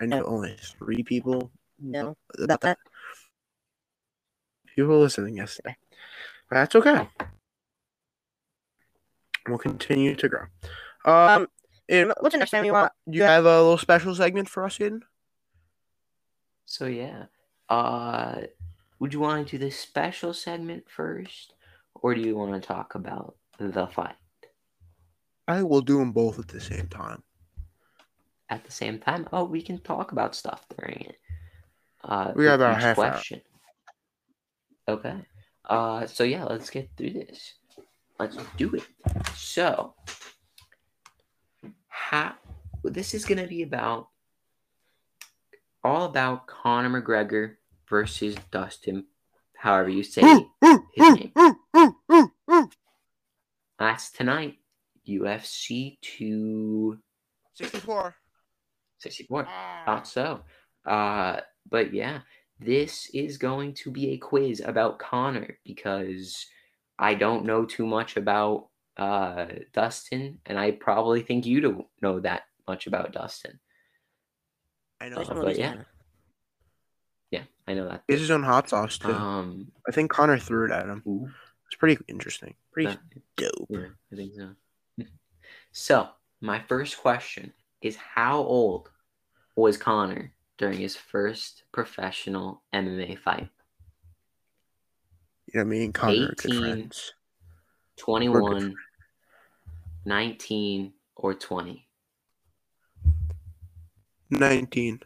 [0.00, 0.26] I know No.
[0.26, 1.50] only three people.
[1.80, 2.78] No, about that.
[4.74, 5.76] People listening yesterday.
[6.48, 7.08] But that's okay.
[9.48, 10.46] We'll continue to grow.
[11.04, 11.48] Um,
[11.88, 12.92] and What's the next thing you want?
[13.08, 15.02] do you have a little special segment for us, Aidan?
[16.66, 17.24] So yeah,
[17.68, 18.42] uh,
[18.98, 21.52] would you want to do the special segment first,
[21.94, 24.16] or do you want to talk about the fight
[25.46, 27.22] I will do them both at the same time.
[28.48, 29.28] at the same time?
[29.32, 31.18] Oh, we can talk about stuff during it.
[32.02, 33.22] Uh, We have with about each half hour.
[34.86, 35.10] Question.
[35.10, 35.26] Okay.
[35.64, 37.54] Uh, so yeah, let's get through this.
[38.18, 38.84] Let's do it.
[39.34, 39.94] So,
[41.88, 42.34] how
[42.84, 44.08] this is gonna be about
[45.82, 47.54] all about Conor McGregor
[47.88, 49.06] versus Dustin,
[49.56, 50.20] however you say
[50.94, 51.32] his name.
[53.78, 54.58] That's tonight,
[55.08, 56.98] UFC two
[57.54, 58.14] 64.
[58.98, 59.46] sixty four.
[59.86, 60.40] Thought so.
[60.86, 62.20] Uh, but yeah,
[62.60, 66.46] this is going to be a quiz about Conor because
[66.98, 72.20] I don't know too much about uh, Dustin, and I probably think you don't know
[72.20, 73.58] that much about Dustin.
[75.00, 75.16] I know.
[75.16, 75.72] There's some but yeah.
[75.72, 75.86] in it.
[77.30, 78.04] Yeah, I know that.
[78.06, 79.12] He has his own hot sauce too.
[79.12, 81.02] Um, I think Conor threw it at him.
[81.06, 81.28] ooh,
[81.66, 82.54] It's pretty interesting.
[82.72, 83.00] Pretty that-
[83.36, 83.66] dope.
[83.68, 84.50] yeah, I think so.
[85.72, 86.08] so,
[86.40, 88.90] my first question is: How old
[89.56, 93.48] was Conor during his first professional MMA fight?
[95.52, 96.60] You know, me and Conor are good 18.
[96.60, 97.12] friends.
[97.96, 98.74] 21,
[100.04, 101.86] 19, or 20?
[104.30, 105.00] 19.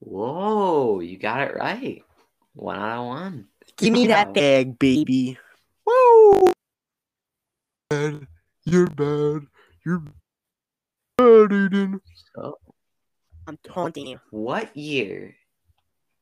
[0.00, 2.02] Whoa, you got it right.
[2.54, 3.48] One out of one.
[3.76, 4.32] Give me that Wow.
[4.32, 5.38] Bag, baby.
[5.86, 6.52] Woo!
[7.90, 8.26] Bad.
[8.64, 9.46] You're bad.
[9.84, 10.02] You're
[11.16, 12.00] bad, Aidan.
[12.34, 12.58] So,
[13.48, 14.20] I'm taunting you.
[14.28, 15.34] what year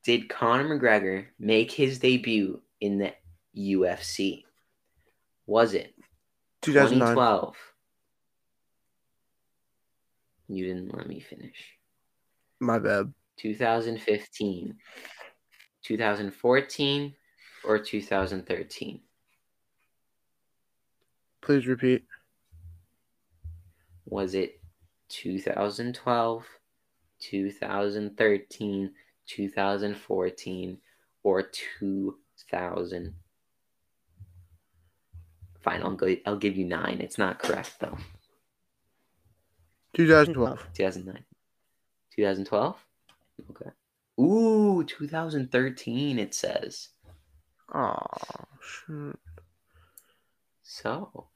[0.05, 3.12] did Conor McGregor make his debut in the
[3.59, 4.45] UFC?
[5.45, 5.93] Was it
[6.62, 7.57] 2012?
[10.49, 11.73] You didn't let me finish.
[12.61, 13.12] My bad.
[13.39, 14.77] 2015,
[15.83, 17.15] 2014,
[17.65, 19.01] or 2013?
[21.41, 22.05] Please repeat.
[24.05, 24.61] Was it
[25.09, 26.45] 2012,
[27.31, 28.91] 2013,
[29.27, 30.79] 2014,
[31.23, 33.15] or 2000?
[35.61, 37.01] Fine, I'll, go, I'll give you nine.
[37.01, 37.99] It's not correct, though.
[39.95, 40.69] 2012.
[40.75, 41.25] 2009.
[42.15, 42.77] 2012?
[43.51, 43.71] Okay.
[44.21, 46.89] Ooh, 2013, it says.
[47.75, 47.97] Oh,
[48.62, 49.19] shit.
[50.62, 51.27] So,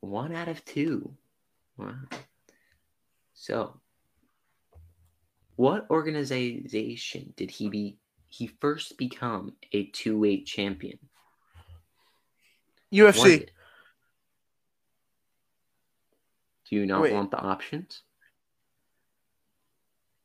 [0.00, 1.14] one out of two.
[1.76, 1.94] Wow.
[3.34, 3.80] So,
[5.56, 7.98] what organization did he be?
[8.28, 10.98] He first become a two-weight champion.
[12.92, 13.48] UFC.
[16.68, 17.12] Do you not Wait.
[17.12, 18.02] want the options?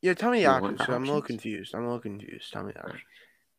[0.02, 0.90] Yeah, tell me the You want options.
[0.90, 1.76] I'm a little confused.
[1.76, 2.54] I'm a little confused.
[2.54, 3.04] Tell me the options.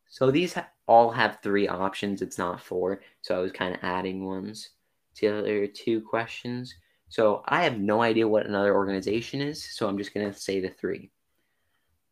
[0.09, 2.23] So these ha- all have three options.
[2.23, 3.03] It's not four.
[3.21, 4.71] So I was kind of adding ones
[5.17, 6.75] to the other two questions.
[7.11, 9.63] So I have no idea what another organization is.
[9.77, 11.11] So I'm just going to say the three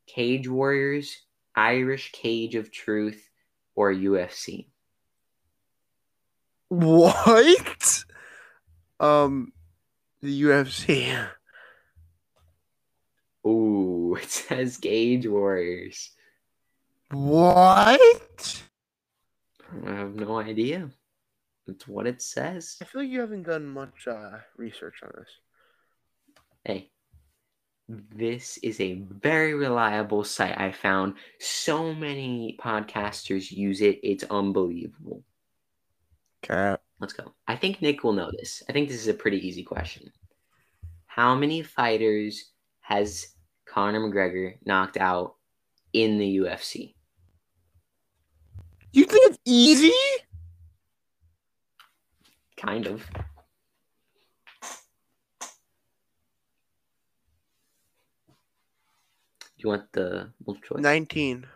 [0.07, 1.16] Cage Warriors,
[1.55, 3.29] Irish Cage of Truth,
[3.75, 4.69] or UFC.
[6.69, 8.05] What?
[8.99, 9.53] Um,
[10.23, 11.29] the UFC.
[13.47, 16.11] Ooh, it says Cage Warriors.
[17.11, 18.62] What?
[19.87, 20.90] I have no idea.
[21.69, 22.77] It's what it says.
[22.81, 25.29] I feel like you haven't done much uh, research on this.
[26.64, 26.90] Hey,
[27.88, 30.59] this is a very reliable site.
[30.59, 34.01] I found so many podcasters use it.
[34.03, 35.22] It's unbelievable.
[36.42, 36.81] Cap.
[36.99, 37.33] Let's go.
[37.46, 38.62] I think Nick will know this.
[38.68, 40.11] I think this is a pretty easy question.
[41.07, 43.29] How many fighters has
[43.66, 45.35] Conor McGregor knocked out
[45.92, 46.94] in the UFC?
[48.92, 49.92] You think it's easy?
[52.57, 53.07] Kind of.
[59.59, 60.83] You want the multiple choice?
[60.83, 61.47] 19.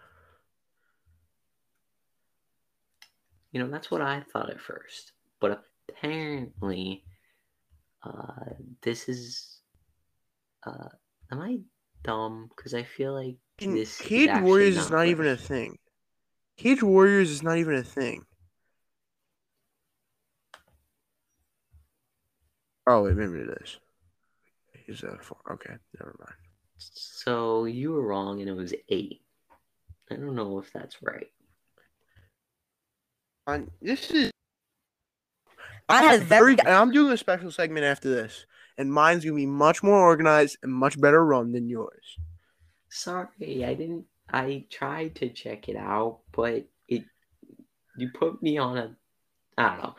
[3.52, 5.12] You know, that's what I thought at first.
[5.40, 7.04] But apparently,
[8.02, 9.60] uh, this is.
[10.64, 10.88] Uh,
[11.32, 11.58] am I
[12.02, 12.48] dumb?
[12.54, 13.98] Because I feel like this.
[13.98, 15.78] Cage Warriors is not even a thing.
[16.56, 18.24] Cage Warriors is not even a thing.
[22.86, 23.78] Oh, wait, maybe it is.
[24.86, 25.38] Is that four?
[25.52, 26.49] Okay, never mind.
[26.80, 29.22] So you were wrong, and it was eight.
[30.10, 31.28] I don't know if that's right.
[33.46, 34.30] On this is.
[35.88, 36.66] I I had had a very- very.
[36.66, 38.46] And I'm doing a special segment after this,
[38.78, 42.16] and mine's gonna be much more organized and much better run than yours.
[42.88, 44.06] Sorry, I didn't.
[44.32, 47.04] I tried to check it out, but it.
[47.96, 48.96] You put me on a.
[49.58, 49.96] I don't know.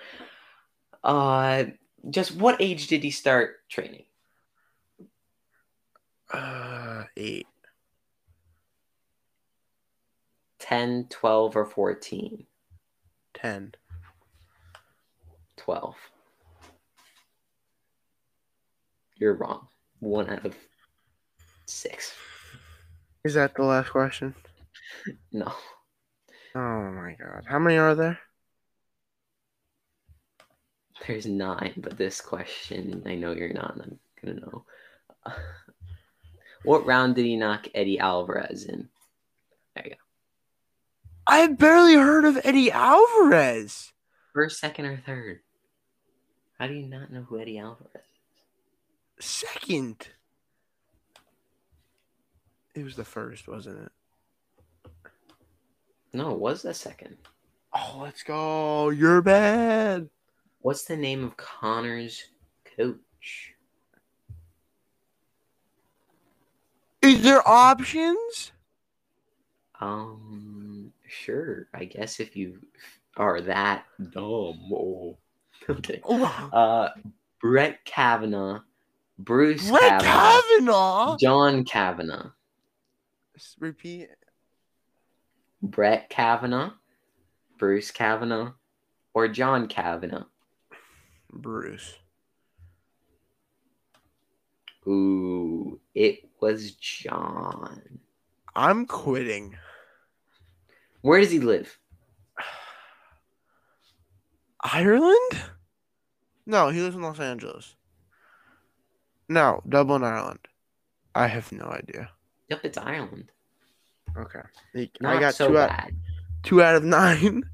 [1.03, 1.65] Uh,
[2.09, 4.05] just what age did he start training?
[6.31, 7.47] Uh, eight.
[10.59, 12.45] 10, 12, or 14?
[13.33, 13.73] Ten.
[15.57, 15.95] 12.
[19.15, 19.67] You're wrong.
[19.99, 20.55] One out of
[21.65, 22.15] six.
[23.23, 24.33] Is that the last question?
[25.31, 25.51] No.
[26.53, 27.45] Oh my god.
[27.47, 28.19] How many are there?
[31.07, 34.65] There's nine, but this question, I know you're not I'm gonna know.
[36.63, 38.89] what round did he knock Eddie Alvarez in?
[39.76, 39.97] There you go.
[41.28, 43.93] I've barely heard of Eddie Alvarez.
[44.34, 45.39] First, second, or third?
[46.60, 49.26] How do you not know who Eddie Alvarez is?
[49.26, 50.08] Second.
[52.74, 53.91] It was the first, wasn't it?
[56.13, 57.17] No, it was the second.
[57.74, 58.89] Oh, let's go.
[58.89, 60.10] You're bad.
[60.60, 62.24] What's the name of Conor's
[62.78, 63.54] coach?
[67.21, 68.51] Is there options?
[69.79, 71.67] Um, sure.
[71.71, 72.57] I guess if you
[73.15, 74.60] are that dumb.
[74.73, 75.17] Oh.
[75.69, 76.01] Okay.
[76.03, 76.89] Uh,
[77.39, 78.62] Brett Kavanaugh,
[79.19, 81.17] Bruce Brett Kavanaugh, Kavanaugh.
[81.17, 82.29] John Kavanagh,
[83.60, 84.10] Repeat.
[85.62, 86.71] Brett Kavanaugh,
[87.60, 88.53] Bruce Kavanaugh,
[89.13, 90.23] or John Kavanagh.
[91.31, 91.99] Bruce.
[94.88, 97.99] Ooh, it was John.
[98.56, 99.56] I'm quitting.
[101.01, 101.77] Where does he live?
[104.62, 105.41] Ireland?
[106.45, 107.75] No, he lives in Los Angeles.
[109.30, 110.39] No, Dublin, Ireland.
[111.15, 112.10] I have no idea.
[112.49, 113.32] Yep, it's Ireland.
[114.17, 114.41] Okay.
[114.75, 115.95] I Not got so two out, bad.
[116.43, 117.43] two out of nine.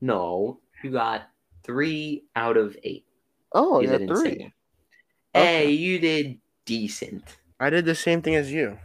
[0.00, 1.28] No, you got
[1.64, 3.04] three out of eight.
[3.52, 4.30] Oh, you yeah, didn't three.
[4.30, 4.52] it.
[5.34, 7.24] Hey, you did decent.
[7.60, 8.78] I did the same thing as you.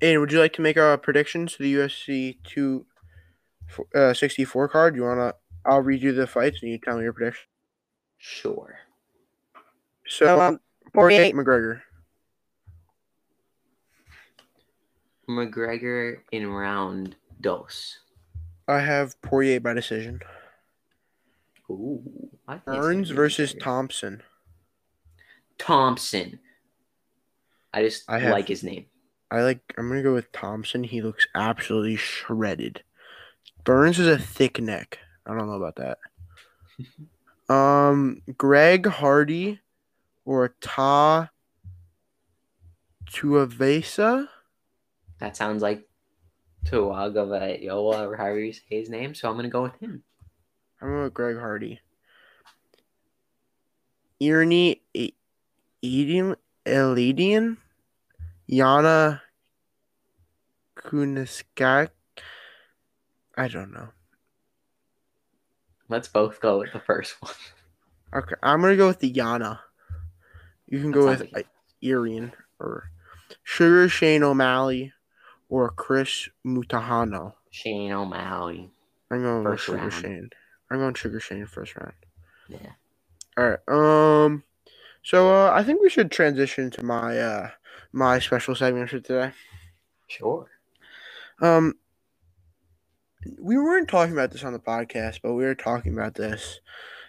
[0.00, 2.86] Aidan, would you like to make a prediction to the UFC two
[3.94, 4.96] uh, 64 card?
[4.96, 5.34] You wanna?
[5.64, 7.46] I'll read you the fights and you tell me your prediction.
[8.18, 8.78] Sure.
[10.06, 10.60] So, um,
[10.92, 11.80] Poirier, McGregor.
[15.28, 17.98] McGregor in round dos.
[18.68, 20.20] I have Poirier by decision.
[21.70, 22.02] Ooh.
[22.46, 23.54] I think it's Burns versus.
[23.58, 24.22] Thompson.
[25.58, 26.38] Thompson.
[27.72, 28.86] I just I have- like his name.
[29.30, 29.60] I like.
[29.76, 30.84] I'm gonna go with Thompson.
[30.84, 32.84] He looks absolutely shredded.
[33.64, 34.98] Burns is a thick neck.
[35.26, 35.98] I don't know about that.
[37.52, 39.60] um, Greg Hardy
[40.24, 41.30] or Ta
[43.10, 44.28] Tuivasa.
[45.18, 45.88] That sounds like
[46.66, 50.02] Tuagayola or however you say his name, so I'm gonna go with him.
[50.80, 51.80] I'm going to go with Greg Hardy.
[54.22, 55.12] Ernie E-
[55.84, 57.58] Edian Elidian
[58.50, 59.20] Yana
[60.78, 61.90] Kunitskaya.
[63.36, 63.88] I don't know.
[65.88, 67.32] Let's both go with the first one.
[68.14, 69.58] Okay, I'm gonna go with the Yana.
[70.66, 71.48] You can That go with like
[71.82, 72.90] Irian or
[73.42, 74.92] Sugar Shane O'Malley
[75.50, 77.34] or Chris Mutahano?
[77.50, 78.70] Shane O'Malley.
[79.10, 80.02] I'm going First with Sugar round.
[80.02, 80.30] Shane.
[80.70, 81.92] I'm going Sugar Shane first round.
[82.48, 82.72] Yeah.
[83.36, 83.58] All right.
[83.68, 84.44] Um.
[85.04, 87.50] So uh, I think we should transition to my uh
[87.92, 89.30] my special segment for today.
[90.08, 90.50] Sure.
[91.40, 91.74] Um.
[93.38, 96.60] We weren't talking about this on the podcast, but we were talking about this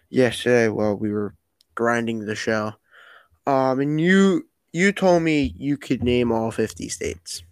[0.10, 1.36] yesterday while we were
[1.76, 2.72] grinding the show.
[3.46, 7.44] Um, and you you told me you could name all fifty states.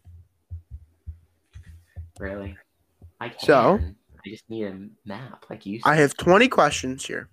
[2.17, 2.55] Really?
[3.19, 3.39] I can.
[3.41, 3.79] So?
[4.25, 5.81] I just need a map, like you.
[5.81, 5.89] Said.
[5.89, 7.27] I have twenty questions here.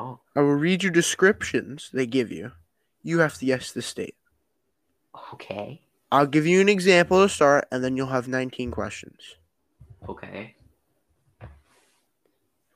[0.00, 2.52] Oh, I will read you descriptions they give you.
[3.02, 4.14] You have to guess the state.
[5.34, 5.82] okay.
[6.10, 9.36] I'll give you an example to start, and then you'll have 19 questions.
[10.08, 10.56] Okay.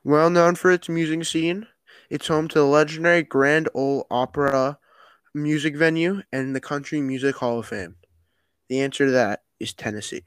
[0.03, 1.65] Well known for its music scene,
[2.11, 4.75] it's home to the legendary Grand Ole Opry
[5.33, 7.95] music venue and the Country Music Hall of Fame.
[8.69, 10.23] The answer to that is Tennessee.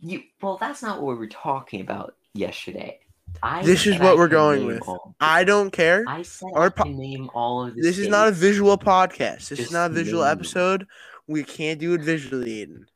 [0.00, 0.22] You.
[0.40, 3.00] Well, that's not what we were talking about yesterday.
[3.42, 4.82] I This is what we're going with.
[5.20, 6.04] I don't care.
[6.08, 9.48] I said Our po- name all of This is not a visual podcast.
[9.48, 10.86] This is not a visual episode.
[11.26, 12.86] We can't do it visually, Aidan.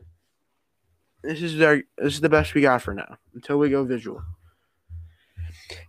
[1.22, 4.22] This is our this is the best we got for now until we go visual.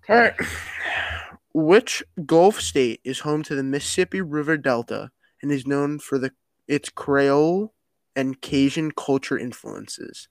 [0.10, 0.34] All right.
[1.56, 6.32] Which Gulf state is home to the Mississippi River Delta and is known for the
[6.68, 7.74] its Creole
[8.16, 10.28] and Cajun culture influences?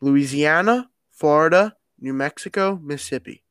[0.00, 3.42] Louisiana, Florida, New Mexico, Mississippi.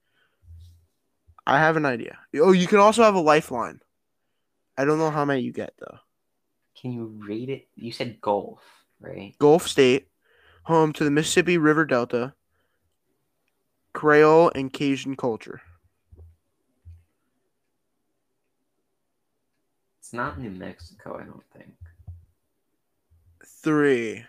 [1.45, 2.20] I have an idea.
[2.36, 3.80] Oh, you can also have a lifeline.
[4.78, 5.98] I don't know how many you get though.
[6.80, 7.68] Can you rate it?
[7.76, 8.62] You said Gulf,
[9.00, 9.36] right?
[9.39, 10.08] Gulf State,
[10.64, 12.34] home to the Mississippi River Delta,
[13.93, 15.62] Creole and Cajun culture.
[20.00, 21.74] It's not New Mexico, I don't think.
[23.45, 24.26] Three,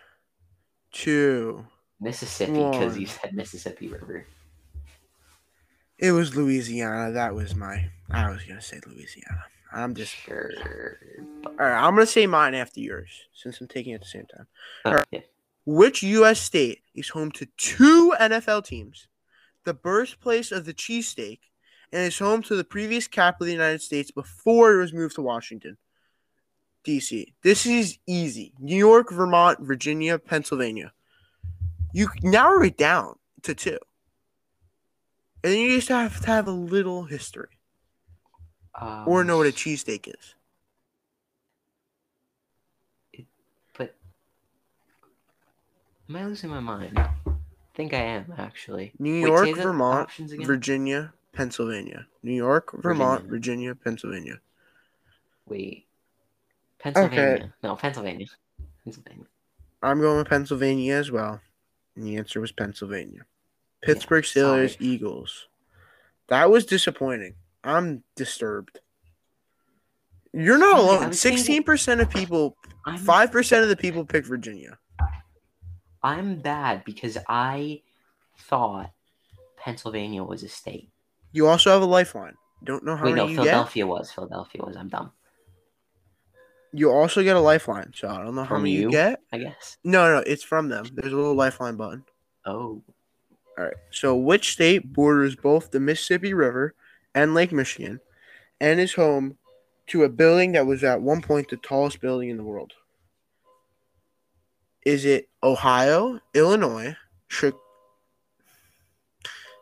[0.91, 1.67] two.
[1.99, 4.25] Mississippi, because you said Mississippi River.
[5.97, 7.11] It was Louisiana.
[7.11, 7.89] That was my.
[8.09, 9.43] I was gonna say Louisiana.
[9.71, 10.15] I'm just.
[10.15, 10.51] Sure.
[11.45, 14.25] All right, I'm gonna say mine after yours since I'm taking it at the same
[14.25, 14.47] time.
[14.85, 15.07] Oh, Alright.
[15.11, 15.19] yeah.
[15.65, 16.39] Which U.S.
[16.39, 19.07] state is home to two NFL teams,
[19.65, 21.39] the birthplace of the cheesesteak,
[21.91, 25.15] and is home to the previous capital of the United States before it was moved
[25.15, 25.77] to Washington,
[26.83, 27.33] D.C.?
[27.43, 28.53] This is easy.
[28.57, 30.93] New York, Vermont, Virginia, Pennsylvania.
[31.93, 33.79] You narrow it down to two.
[35.43, 37.59] And then you just have to have a little history
[38.81, 40.35] or Um, know what a cheesesteak is.
[43.77, 43.95] But
[46.09, 46.97] am I losing my mind?
[46.97, 47.09] I
[47.73, 48.91] think I am actually.
[48.99, 50.09] New York, Vermont.
[50.11, 52.07] Virginia, Pennsylvania.
[52.23, 53.73] New York, Vermont, Virginia.
[53.73, 54.39] Virginia, Pennsylvania.
[55.45, 55.85] Wait.
[56.79, 57.53] Pennsylvania.
[57.63, 58.27] No, Pennsylvania.
[58.83, 59.25] Pennsylvania.
[59.81, 61.41] I'm going with Pennsylvania as well.
[61.99, 63.25] And the answer was Pennsylvania.
[63.81, 64.69] Pittsburgh sorry.
[64.69, 65.49] Steelers, Eagles.
[66.29, 67.35] That was disappointing.
[67.61, 68.79] I'm disturbed.
[70.31, 71.11] You're not alone.
[71.11, 72.55] Sixteen percent of people,
[72.99, 74.77] five percent of the people picked Virginia.
[76.01, 77.81] I'm bad because I
[78.37, 78.91] thought
[79.57, 80.89] Pennsylvania was a state.
[81.33, 82.35] You also have a lifeline.
[82.63, 83.43] Don't know how Wait, many no, you get.
[83.43, 84.09] Philadelphia was.
[84.09, 84.77] Philadelphia was.
[84.77, 85.11] I'm dumb.
[86.71, 87.91] You also get a lifeline.
[87.95, 88.91] So I don't know how From many you you?
[88.91, 89.21] get.
[89.33, 89.77] I guess.
[89.83, 90.85] No, no, it's from them.
[90.93, 92.03] There's a little lifeline button.
[92.45, 92.81] Oh,
[93.57, 93.73] All right.
[93.91, 96.73] So, which state borders both the Mississippi River
[97.15, 97.99] and Lake Michigan
[98.61, 99.37] and is home
[99.87, 102.73] to a building that was at one point the tallest building in the world?
[104.85, 106.95] Is it Ohio, Illinois,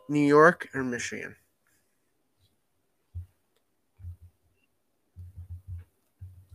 [0.10, 1.36] New York, or Michigan?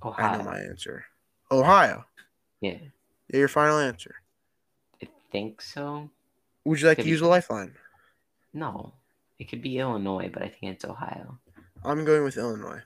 [0.05, 1.05] I know my answer.
[1.50, 2.05] Ohio.
[2.61, 2.78] Yeah,
[3.28, 4.16] Yeah, your final answer.
[5.03, 6.11] I think so.
[6.64, 7.11] Would you like Could to be.
[7.11, 7.74] use a lifeline?
[8.55, 8.92] No,
[9.38, 11.38] it could be Illinois, but I think it's Ohio.
[11.84, 12.82] I'm going with Illinois.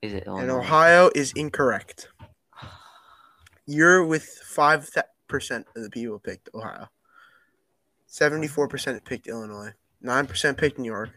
[0.00, 0.42] Is it Illinois?
[0.42, 2.08] And Ohio is incorrect.
[3.66, 4.88] You're with five
[5.28, 6.88] percent of the people picked Ohio.
[8.06, 9.70] Seventy-four percent picked Illinois.
[10.00, 11.10] Nine percent picked New York.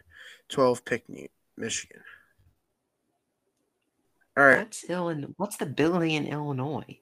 [0.48, 2.02] Twelve picked New- Michigan.
[4.36, 5.32] All right, What's Illinois?
[5.36, 6.98] What's the building in Illinois?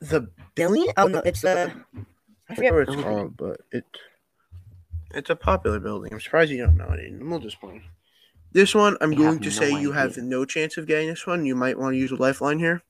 [0.00, 0.92] the Billion?
[0.96, 1.70] Oh no, it's uh,
[2.48, 2.72] I I forget.
[2.72, 3.04] forget what it's building.
[3.04, 3.84] called, but it
[5.14, 6.12] it's a popular building.
[6.12, 7.00] I'm surprised you don't know it.
[7.08, 7.82] I'm a little disappointed.
[8.52, 11.26] This one, I'm I going to no say you have no chance of getting this
[11.26, 11.46] one.
[11.46, 12.82] You might want to use a lifeline here.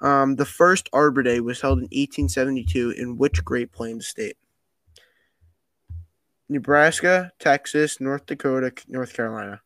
[0.00, 4.36] Um, the first Arbor Day was held in 1872 in which Great Plains state?
[6.48, 9.60] Nebraska, Texas, North Dakota, North Carolina.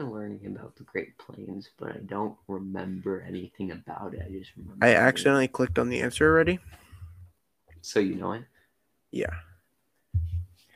[0.00, 4.22] Learning about the Great Plains, but I don't remember anything about it.
[4.24, 4.84] I just remember.
[4.84, 4.96] I it.
[4.96, 6.58] accidentally clicked on the answer already.
[7.82, 8.44] So you know it.
[9.10, 9.34] Yeah.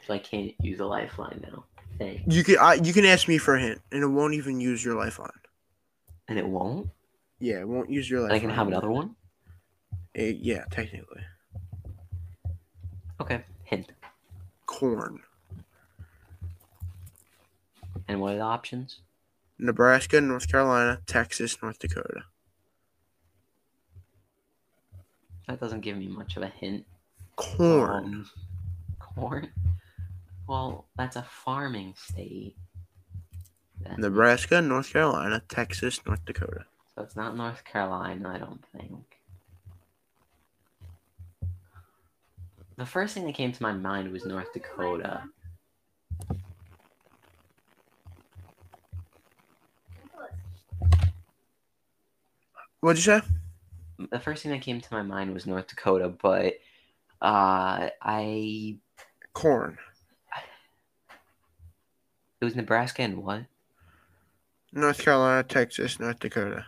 [0.06, 1.64] So I can't use a lifeline now.
[1.98, 2.22] Thanks.
[2.34, 4.84] You can I, you can ask me for a hint, and it won't even use
[4.84, 5.30] your lifeline.
[6.28, 6.90] And it won't.
[7.38, 8.38] Yeah, it won't use your And lifeline.
[8.38, 9.14] I can have another one.
[10.14, 11.22] Eh, yeah, technically.
[13.20, 13.44] Okay.
[13.64, 13.92] Hint.
[14.66, 15.20] Corn.
[18.08, 19.00] And what are the options?
[19.58, 22.24] Nebraska, North Carolina, Texas, North Dakota.
[25.48, 26.84] That doesn't give me much of a hint.
[27.36, 28.04] Corn.
[28.04, 28.30] Um,
[28.98, 29.48] corn.
[30.48, 32.56] Well, that's a farming state.
[33.98, 36.64] Nebraska, North Carolina, Texas, North Dakota.
[36.94, 39.04] So it's not North Carolina, I don't think.
[42.76, 45.22] The first thing that came to my mind was North Dakota.
[52.86, 53.26] What'd you say?
[54.12, 56.54] The first thing that came to my mind was North Dakota, but
[57.20, 58.76] uh, I
[59.32, 59.76] Corn.
[62.40, 63.42] it was Nebraska and what?
[64.72, 66.64] North Carolina, Texas, North Dakota.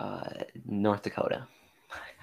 [0.00, 0.30] Uh,
[0.64, 1.46] North Dakota.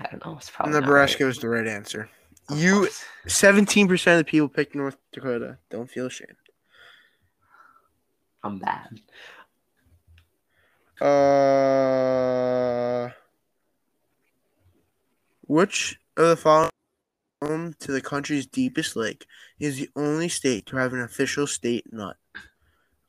[0.01, 0.35] I don't know.
[0.35, 1.27] It's probably Nebraska right.
[1.29, 2.09] was the right answer.
[2.49, 2.89] Of You
[3.25, 5.59] seventeen percent of the people picked North Dakota.
[5.69, 6.35] Don't feel ashamed.
[8.43, 8.99] I'm bad.
[11.01, 11.09] Uh,
[15.41, 16.69] which of the following
[17.41, 19.25] home to the country's deepest lake
[19.59, 22.15] is the only state to have an official state nut?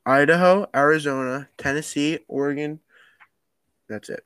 [0.05, 2.79] Idaho, Arizona, Tennessee, Oregon.
[3.89, 4.23] That's it.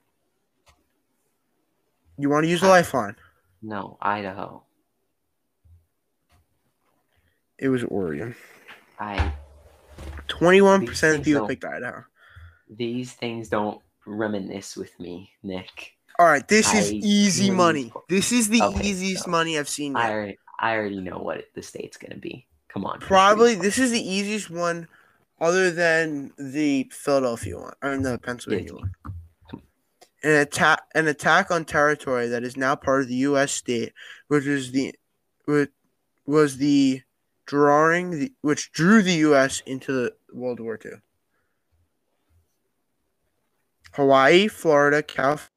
[2.18, 3.16] You want to use the lifeline?
[3.62, 4.64] No, Idaho.
[7.58, 8.36] It was Oregon.
[9.00, 9.32] I
[10.28, 12.04] Twenty-one percent of people don't- picked Idaho.
[12.70, 15.94] These things don't reminisce with me, Nick.
[16.18, 17.92] All right, this is easy money.
[18.10, 20.06] This is the Okay, easiest so money I've seen yet.
[20.06, 22.46] I already, I already know what the state's gonna be.
[22.68, 23.00] Come on.
[23.00, 24.88] Probably this is the easiest one,
[25.40, 28.80] other than the Philadelphia one or the Pennsylvania Yeah.
[28.82, 28.94] one.
[30.22, 33.54] An attack, an attack on territory that is now part of the U.S.
[33.54, 33.94] state,
[34.28, 34.94] which is the,
[35.46, 35.72] which
[36.26, 37.02] was the
[37.46, 39.62] drawing, the, which drew the U.S.
[39.66, 40.92] into the World War II.
[43.92, 45.50] Hawaii, Florida, California.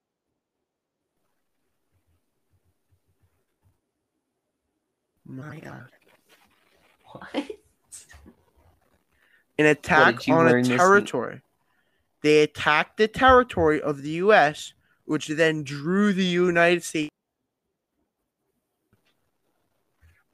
[5.25, 5.89] My God.
[7.13, 7.51] What?
[9.59, 11.41] an attack on a territory.
[12.23, 14.73] They attacked the territory of the U.S.,
[15.05, 17.11] which then drew the United States.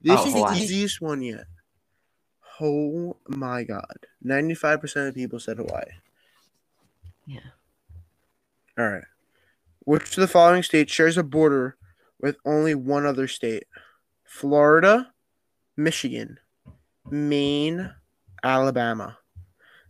[0.00, 0.54] This Oh, is Hawaii.
[0.58, 1.46] the easiest one yet.
[2.60, 4.06] Oh my God.
[4.24, 5.82] 95% of people said Hawaii.
[7.26, 7.40] Yeah.
[8.78, 9.04] All right.
[9.80, 11.76] Which of the following states shares a border
[12.20, 13.64] with only one other state?
[14.24, 15.12] Florida,
[15.76, 16.38] Michigan,
[17.10, 17.92] Maine,
[18.42, 19.18] Alabama.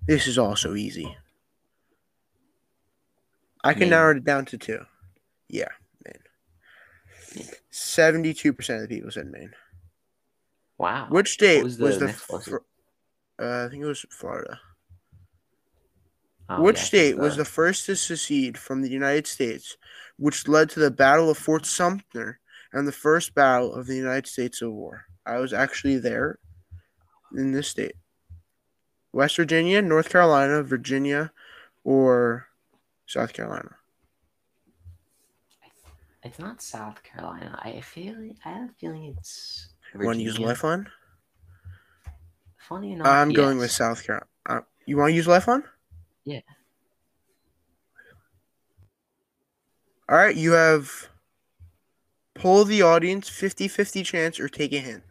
[0.06, 1.16] This is also easy.
[3.62, 3.90] I can Maine.
[3.90, 4.80] narrow it down to two.
[5.48, 5.68] Yeah,
[6.06, 6.22] Maine.
[7.36, 7.50] Maine.
[7.72, 9.52] 72% of the people said Maine.
[10.78, 11.08] Wow.
[11.10, 12.30] Which state was was the the, next
[13.40, 14.60] uh, I think it was Florida.
[16.50, 19.76] Oh, Which yeah, state was the- first to secede from the United States,
[20.16, 22.40] which led to the Battle of Fort Sumter
[22.72, 25.04] and the first battle of the United States Civil War?
[25.26, 26.38] I was actually there
[27.36, 27.96] in this state.
[29.12, 31.32] West Virginia, North Carolina, Virginia,
[31.84, 32.48] or
[33.06, 33.76] South Carolina.
[36.22, 37.58] It's not South Carolina.
[37.62, 38.14] I feel.
[38.44, 39.68] I have a feeling it's.
[39.94, 40.88] You want to use Lifeline?
[42.68, 43.70] Funny enough, I'm going with.
[43.70, 44.26] South Carolina.
[44.46, 45.62] Uh, you want to use Lifeline?
[46.28, 46.40] Yeah.
[50.10, 51.08] All right, you have
[52.34, 55.04] poll the audience 50 50 chance or take a hint.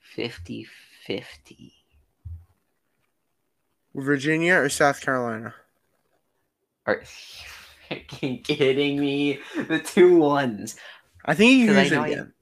[0.00, 0.66] 50
[1.06, 1.72] 50.
[3.94, 5.54] Virginia or South Carolina?
[6.84, 7.00] Are you
[7.96, 9.38] freaking kidding me?
[9.54, 10.74] The two ones.
[11.24, 12.32] I think you can use it again.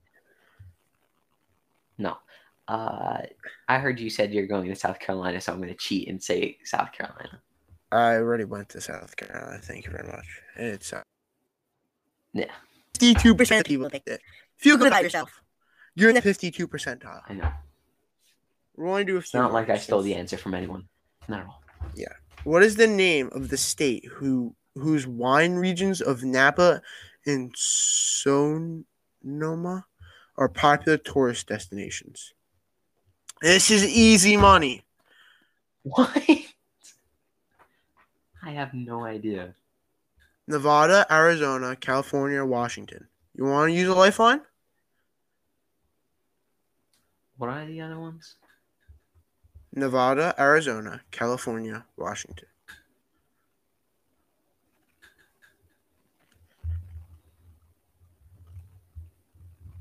[2.73, 2.79] No.
[2.79, 3.23] Uh,
[3.69, 6.23] I heard you said you're going to South Carolina, so I'm going to cheat and
[6.23, 7.41] say South Carolina.
[7.91, 9.59] I already went to South Carolina.
[9.63, 10.27] Thank you very much.
[10.57, 11.03] It's uh,
[12.33, 12.47] Yeah.
[12.99, 14.21] 52% of people picked it.
[14.57, 15.31] Feel good about yourself.
[15.95, 17.21] You're in the 52 percentile.
[17.29, 17.51] I know.
[18.77, 20.85] We're only do a It's few not like I stole the answer from anyone.
[21.29, 21.63] Not at all.
[21.95, 22.13] Yeah.
[22.45, 26.81] What is the name of the state who whose wine regions of Napa
[27.27, 28.85] and Sonoma
[30.37, 32.33] are popular tourist destinations?
[33.43, 34.85] This is easy money.
[35.83, 36.17] What?
[38.41, 39.57] I have no idea.
[40.47, 43.09] Nevada, Arizona, California, Washington.
[43.35, 44.43] You want to use a lifeline?
[47.37, 48.37] What are the other ones?
[49.73, 52.47] Nevada, Arizona, California, Washington.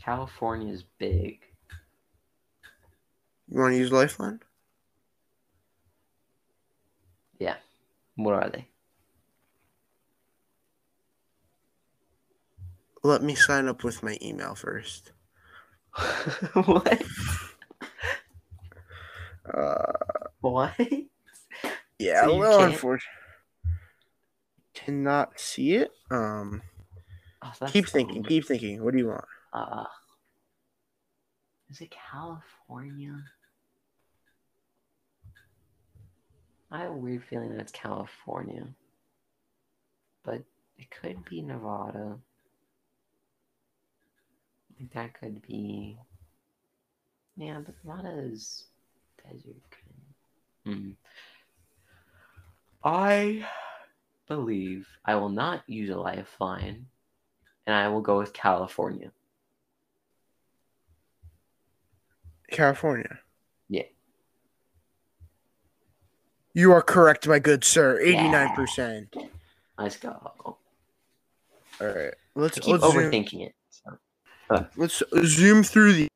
[0.03, 1.41] California is big.
[3.51, 4.39] You want to use lifeline?
[7.39, 7.55] Yeah.
[8.15, 8.67] What are they?
[13.03, 15.11] Let me sign up with my email first.
[16.53, 17.01] what?
[19.53, 19.91] Uh,
[20.41, 20.73] What?
[21.99, 23.07] yeah, So a you little can't- unfortunate.
[24.73, 25.91] Cannot see it.
[26.09, 26.61] Um,
[27.43, 28.23] Oh, keep thinking.
[28.23, 28.83] Keep thinking.
[28.83, 29.25] What do you want?
[29.51, 29.85] Uh,
[31.71, 33.15] is it California?
[36.71, 38.65] I have a weird feeling that it's California,
[40.23, 40.41] but
[40.77, 42.17] it could be Nevada.
[44.79, 45.97] Like that could be.
[47.35, 48.65] Yeah, but Nevada is
[49.21, 49.55] desert.
[50.65, 50.91] Hmm.
[52.83, 53.45] I
[54.27, 56.85] believe I will not use a lifeline,
[57.67, 59.11] and I will go with California.
[62.49, 63.19] California.
[63.69, 63.83] Yeah.
[66.53, 67.99] You are correct, my good sir.
[67.99, 69.15] Eighty-nine percent.
[69.77, 70.11] Let's go.
[70.45, 70.57] All
[71.79, 72.13] right.
[72.35, 73.55] Let's keep let's zoom, overthinking it.
[73.69, 76.07] So, let's zoom through the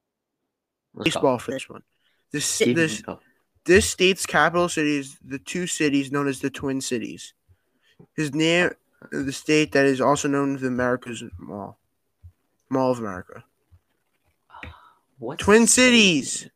[0.94, 1.20] let's go.
[1.20, 1.84] baseball for this one.
[2.32, 3.20] This Keep- this go.
[3.66, 7.34] this state's capital city is the two cities known as the Twin Cities.
[8.16, 8.72] His name,
[9.12, 11.80] the state that is also known as the America's Mall,
[12.70, 13.44] Mall of America.
[15.18, 16.50] What Twin the state Cities.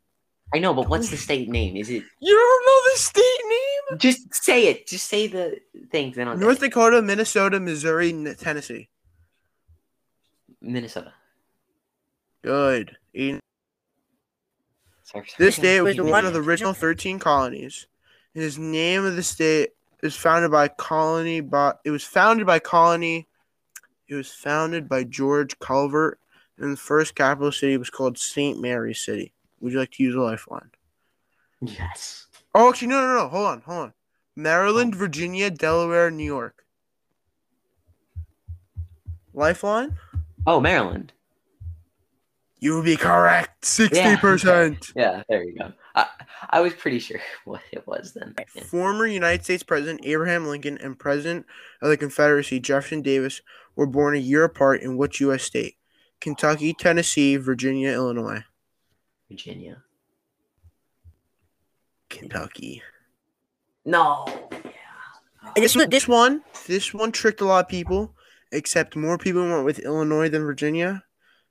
[0.54, 0.60] Name?
[0.60, 1.76] I know, but what's the state name?
[1.76, 4.00] Is it You don't know the state name?
[4.00, 4.88] just say it?
[4.88, 5.60] Just say the
[5.92, 6.16] things.
[6.16, 6.68] Then I'll get North it.
[6.68, 8.90] Dakota, Minnesota, Missouri, N- Tennessee.
[10.62, 11.14] Minnesota.
[12.44, 12.98] Good.
[13.16, 13.40] Eight-
[15.04, 15.36] Sorry, sorry.
[15.40, 17.88] This state was Wait, one of the original 13 colonies.
[18.34, 19.70] His name of the state
[20.04, 23.28] is founded by colony by it was founded by colony
[24.08, 26.20] it was founded by George Calvert
[26.58, 28.62] and the first capital city was called St.
[28.62, 29.34] Mary's City.
[29.62, 30.72] Would you like to use a lifeline?
[31.62, 32.28] Yes.
[32.56, 33.94] Oh actually no no no hold on, hold on.
[34.36, 34.98] Maryland, oh.
[34.98, 36.64] Virginia, Delaware, New York.
[39.34, 39.98] Lifeline?
[40.48, 41.14] Oh, Maryland.
[42.60, 43.64] You would be correct.
[43.64, 44.94] 60%.
[44.96, 45.72] Yeah, there you go.
[45.96, 46.08] I,
[46.50, 48.36] I was pretty sure what it was then.
[48.54, 48.64] Yeah.
[48.64, 51.46] Former United States President Abraham Lincoln and President
[51.82, 53.42] of the Confederacy Jefferson Davis
[53.76, 55.44] were born a year apart in which U.S.
[55.44, 55.76] state?
[56.20, 58.44] Kentucky, Tennessee, Virginia, Illinois.
[59.30, 59.84] Virginia.
[62.10, 62.82] Kentucky.
[63.86, 64.26] No.
[65.56, 68.14] I guess what this one, this one tricked a lot of people,
[68.52, 71.04] except more people went with Illinois than Virginia,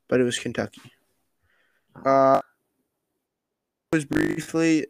[0.08, 0.92] but it was Kentucky.
[2.04, 2.40] Uh,
[3.92, 4.86] it was briefly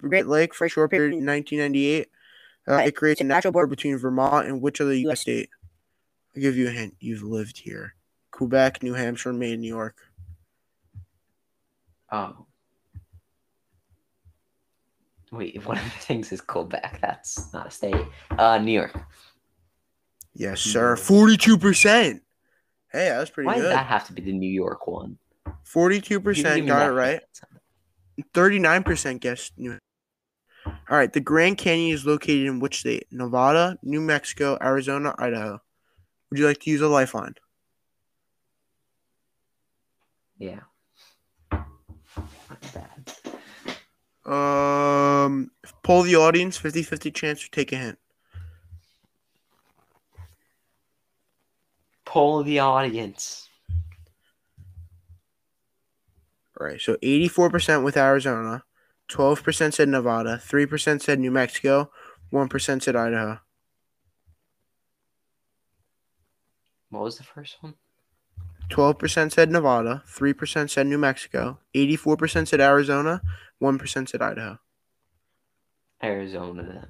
[0.00, 2.08] Great Lake for a short period in 1998.
[2.68, 5.22] Uh, it creates a natural border between Vermont and which other U.S.
[5.22, 5.48] state?
[6.36, 6.94] I'll give you a hint.
[7.00, 7.94] You've lived here.
[8.30, 9.96] Quebec, New Hampshire, Maine, New York.
[12.12, 12.46] Oh.
[15.32, 16.98] Wait, one of the things is Quebec.
[17.00, 17.96] That's not a state.
[18.30, 18.94] Uh, New York.
[20.34, 20.94] Yes, sir.
[20.96, 22.22] Forty-two percent.
[22.92, 23.62] Hey, that was pretty Why good.
[23.62, 25.16] does that have to be the New York one?
[25.64, 27.20] Forty-two percent got it right.
[28.34, 29.78] Thirty-nine percent guessed New.
[30.66, 33.06] All right, the Grand Canyon is located in which state?
[33.10, 35.60] Nevada, New Mexico, Arizona, Idaho.
[36.30, 37.34] Would you like to use a lifeline?
[40.38, 40.60] Yeah.
[41.50, 41.66] Not
[42.74, 43.12] bad.
[44.32, 45.50] Um,
[45.82, 46.58] poll the audience.
[46.58, 47.98] 50-50 chance to take a hint.
[52.04, 53.48] Poll the audience.
[56.60, 58.62] All right, so eighty-four percent with Arizona,
[59.08, 61.90] twelve percent said Nevada, three percent said New Mexico,
[62.30, 63.40] one percent said Idaho.
[66.90, 67.74] What was the first one?
[68.72, 73.20] Twelve percent said Nevada, three percent said New Mexico, eighty-four percent said Arizona,
[73.58, 74.58] one percent said Idaho.
[76.02, 76.88] Arizona.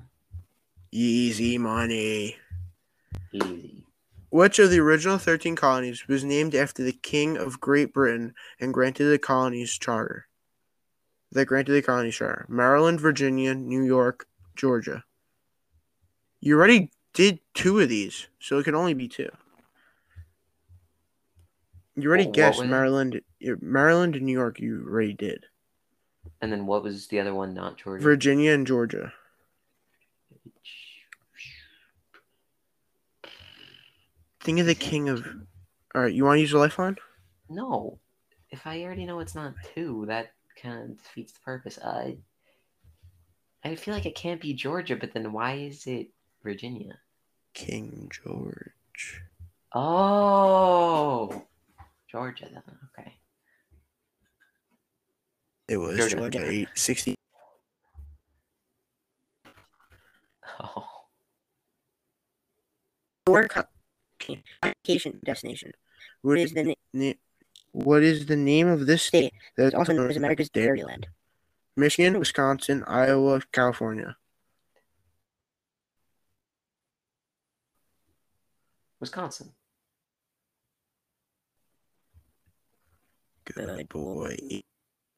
[0.93, 2.37] Easy money.
[3.33, 3.85] Easy.
[4.31, 8.73] Which of the original 13 colonies was named after the King of Great Britain and
[8.73, 10.29] granted the colony's charter?
[11.33, 12.47] That granted the colony's charter.
[12.49, 15.03] Maryland, Virginia, New York, Georgia.
[16.41, 19.31] You already did two of these, so it can only be two.
[21.97, 22.67] You already guessed it?
[22.67, 23.21] Maryland,
[23.61, 24.61] Maryland and New York.
[24.61, 25.47] You already did
[26.41, 27.55] And then what was the other one?
[27.55, 28.03] Not Georgia.
[28.03, 29.13] Virginia and Georgia.
[34.41, 35.27] Think of the king of.
[35.95, 36.97] All right, you want to use a lifeline?
[37.49, 37.99] No,
[38.51, 41.79] if I already know it's not two, that kind of defeats the purpose.
[41.85, 42.17] I
[43.65, 46.09] I feel like it can't be Georgia, but then why is it
[46.43, 46.99] Virginia?
[47.55, 49.21] King George.
[49.75, 51.47] Oh,
[52.13, 52.47] Georgia.
[52.53, 52.63] Then
[52.99, 53.15] okay.
[55.69, 56.17] It was Georgia.
[56.17, 56.45] Georgia.
[56.51, 57.15] Eight, 60.
[60.61, 60.87] Oh,
[64.63, 65.73] vacation destination.
[66.21, 67.13] What is the na- Na-
[67.73, 69.29] What is the name of this state?
[69.29, 69.35] state?
[69.57, 71.05] That's also known as America's Dairyland.
[71.77, 74.17] Michigan, Wisconsin, Iowa, California.
[79.01, 79.53] Wisconsin.
[83.45, 84.37] Good boy.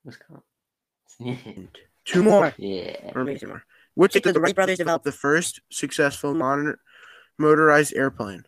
[0.04, 0.42] Wisconsin.
[2.04, 2.52] Two more.
[2.58, 3.12] yeah.
[3.14, 3.64] Or maybe two more.
[3.94, 6.76] Which the Wright brothers developed the first successful modern
[7.38, 8.44] motorized airplane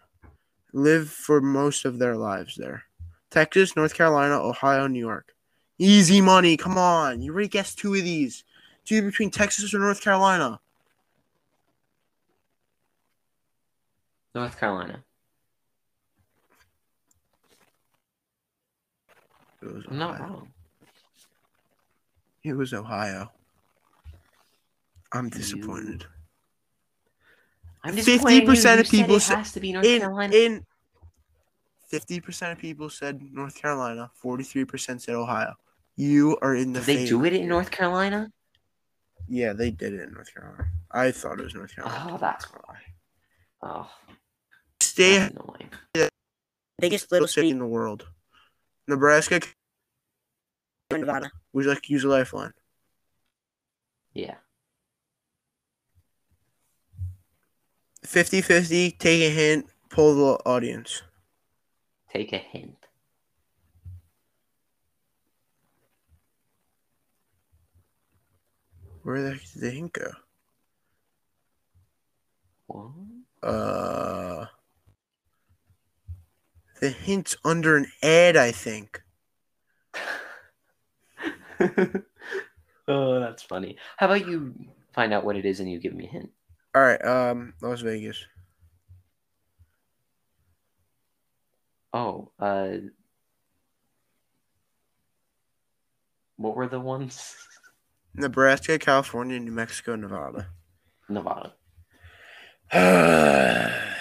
[0.73, 2.83] lived for most of their lives there?
[3.31, 5.35] Texas, North Carolina, Ohio, New York.
[5.79, 6.57] Easy money.
[6.57, 7.23] Come on.
[7.23, 8.45] You already guessed two of these.
[8.85, 10.61] Two between Texas or North Carolina.
[14.35, 15.03] North Carolina.
[19.67, 20.33] It was I'm not Ohio.
[20.33, 20.49] wrong.
[22.45, 23.33] It was Ohio.
[25.13, 26.07] I'm disappointed.
[27.83, 28.51] I'm 50% disappointed in you.
[28.51, 30.35] of You said people it said- has to be North in Carolina.
[30.35, 30.67] in
[31.93, 35.55] 50% of people said North Carolina, 43% said Ohio.
[35.97, 37.49] You are in the Did they do it in.
[37.49, 38.31] North Carolina?
[39.29, 40.69] Yeah, they did it in North Carolina.
[40.91, 42.11] I thought it was North Carolina.
[42.13, 42.77] Oh, that's why.
[43.63, 43.91] Oh,
[44.81, 45.71] Stay that's annoying.
[46.79, 48.07] Biggest little city city in the world.
[48.89, 49.41] Nebraska.
[50.91, 51.31] in Nevada.
[51.53, 52.53] Would you like to use a lifeline?
[54.13, 54.37] Yeah.
[58.05, 61.03] 50 50, take a hint, pull the audience.
[62.13, 62.77] Take a hint.
[69.03, 70.11] Where the heck did the hint go?
[72.67, 72.91] What?
[73.43, 74.47] Uh,
[76.81, 79.03] the hint's under an ad, I think.
[82.89, 83.77] oh, that's funny.
[83.97, 84.55] How about you
[84.93, 86.31] find out what it is and you give me a hint?
[86.75, 88.27] All right, um, Las Vegas.
[91.93, 92.69] Oh, uh,
[96.37, 97.35] what were the ones?
[98.15, 100.49] Nebraska, California, New Mexico, Nevada.
[101.09, 101.55] Nevada.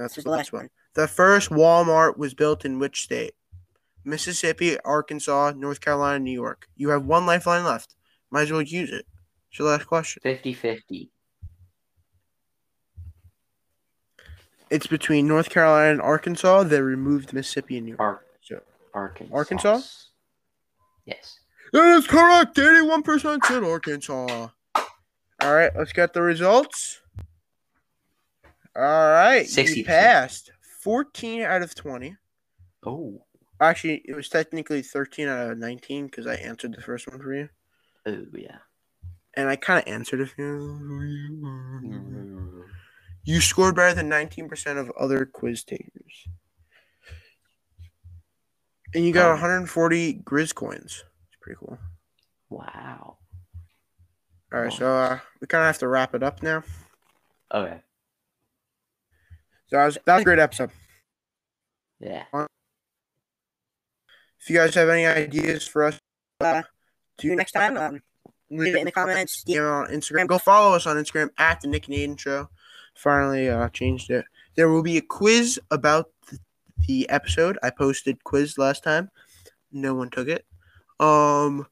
[0.00, 0.70] That's This the last one.
[0.94, 3.34] The first Walmart was built in which state?
[4.04, 6.66] Mississippi, Arkansas, North Carolina, New York.
[6.74, 7.94] You have one lifeline left.
[8.30, 9.06] Might as well use it.
[9.50, 10.20] It's your last question.
[10.22, 11.10] 50 50.
[14.70, 16.62] It's between North Carolina and Arkansas.
[16.64, 18.00] They removed Mississippi and New York.
[18.00, 18.62] Ar- So-
[18.94, 19.34] Arkansas.
[19.34, 19.80] Arkansas?
[21.04, 21.40] Yes.
[21.72, 22.56] That is correct.
[22.56, 24.48] 81% said Arkansas.
[25.42, 27.00] All right, let's get the results.
[28.76, 29.86] All right, you 60%.
[29.86, 30.50] passed
[30.82, 32.16] 14 out of 20.
[32.86, 33.24] Oh.
[33.60, 37.34] Actually, it was technically 13 out of 19 because I answered the first one for
[37.34, 37.48] you.
[38.06, 38.58] Oh, yeah.
[39.34, 40.64] And I kind of answered a few.
[43.24, 46.26] You scored better than 19% of other quiz takers.
[48.94, 49.32] And you got Oh.
[49.32, 51.04] 140 Grizz coins.
[51.28, 51.78] It's pretty cool.
[52.48, 53.18] Wow.
[54.52, 56.64] All right, so uh, we kind of have to wrap it up now.
[57.54, 57.80] Okay.
[59.70, 60.70] So that was, that was a great episode.
[62.02, 62.24] Yeah.
[64.40, 65.98] If you guys have any ideas for us
[66.40, 66.68] Uh, to
[67.20, 67.76] see you next time.
[67.76, 68.00] Um,
[68.50, 69.44] leave it in the comments.
[69.44, 72.48] DM on Instagram, go follow us on Instagram at the Nick and Aidan Show.
[72.94, 74.24] Finally uh, changed it.
[74.56, 76.38] There will be a quiz about the,
[76.86, 77.58] the episode.
[77.62, 79.10] I posted quiz last time.
[79.70, 80.46] No one took it.
[80.98, 81.66] Um,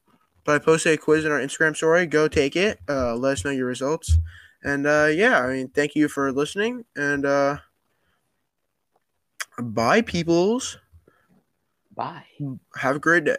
[0.45, 2.05] but I posted a quiz in our Instagram story.
[2.05, 2.79] Go take it.
[2.87, 4.15] Uh, let us know your results.
[4.63, 6.85] And uh, yeah, I mean, thank you for listening.
[6.95, 7.57] And uh,
[9.61, 10.77] bye, peoples.
[11.95, 12.25] Bye.
[12.75, 13.37] Have a great day.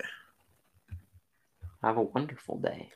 [1.82, 2.90] Have a wonderful day.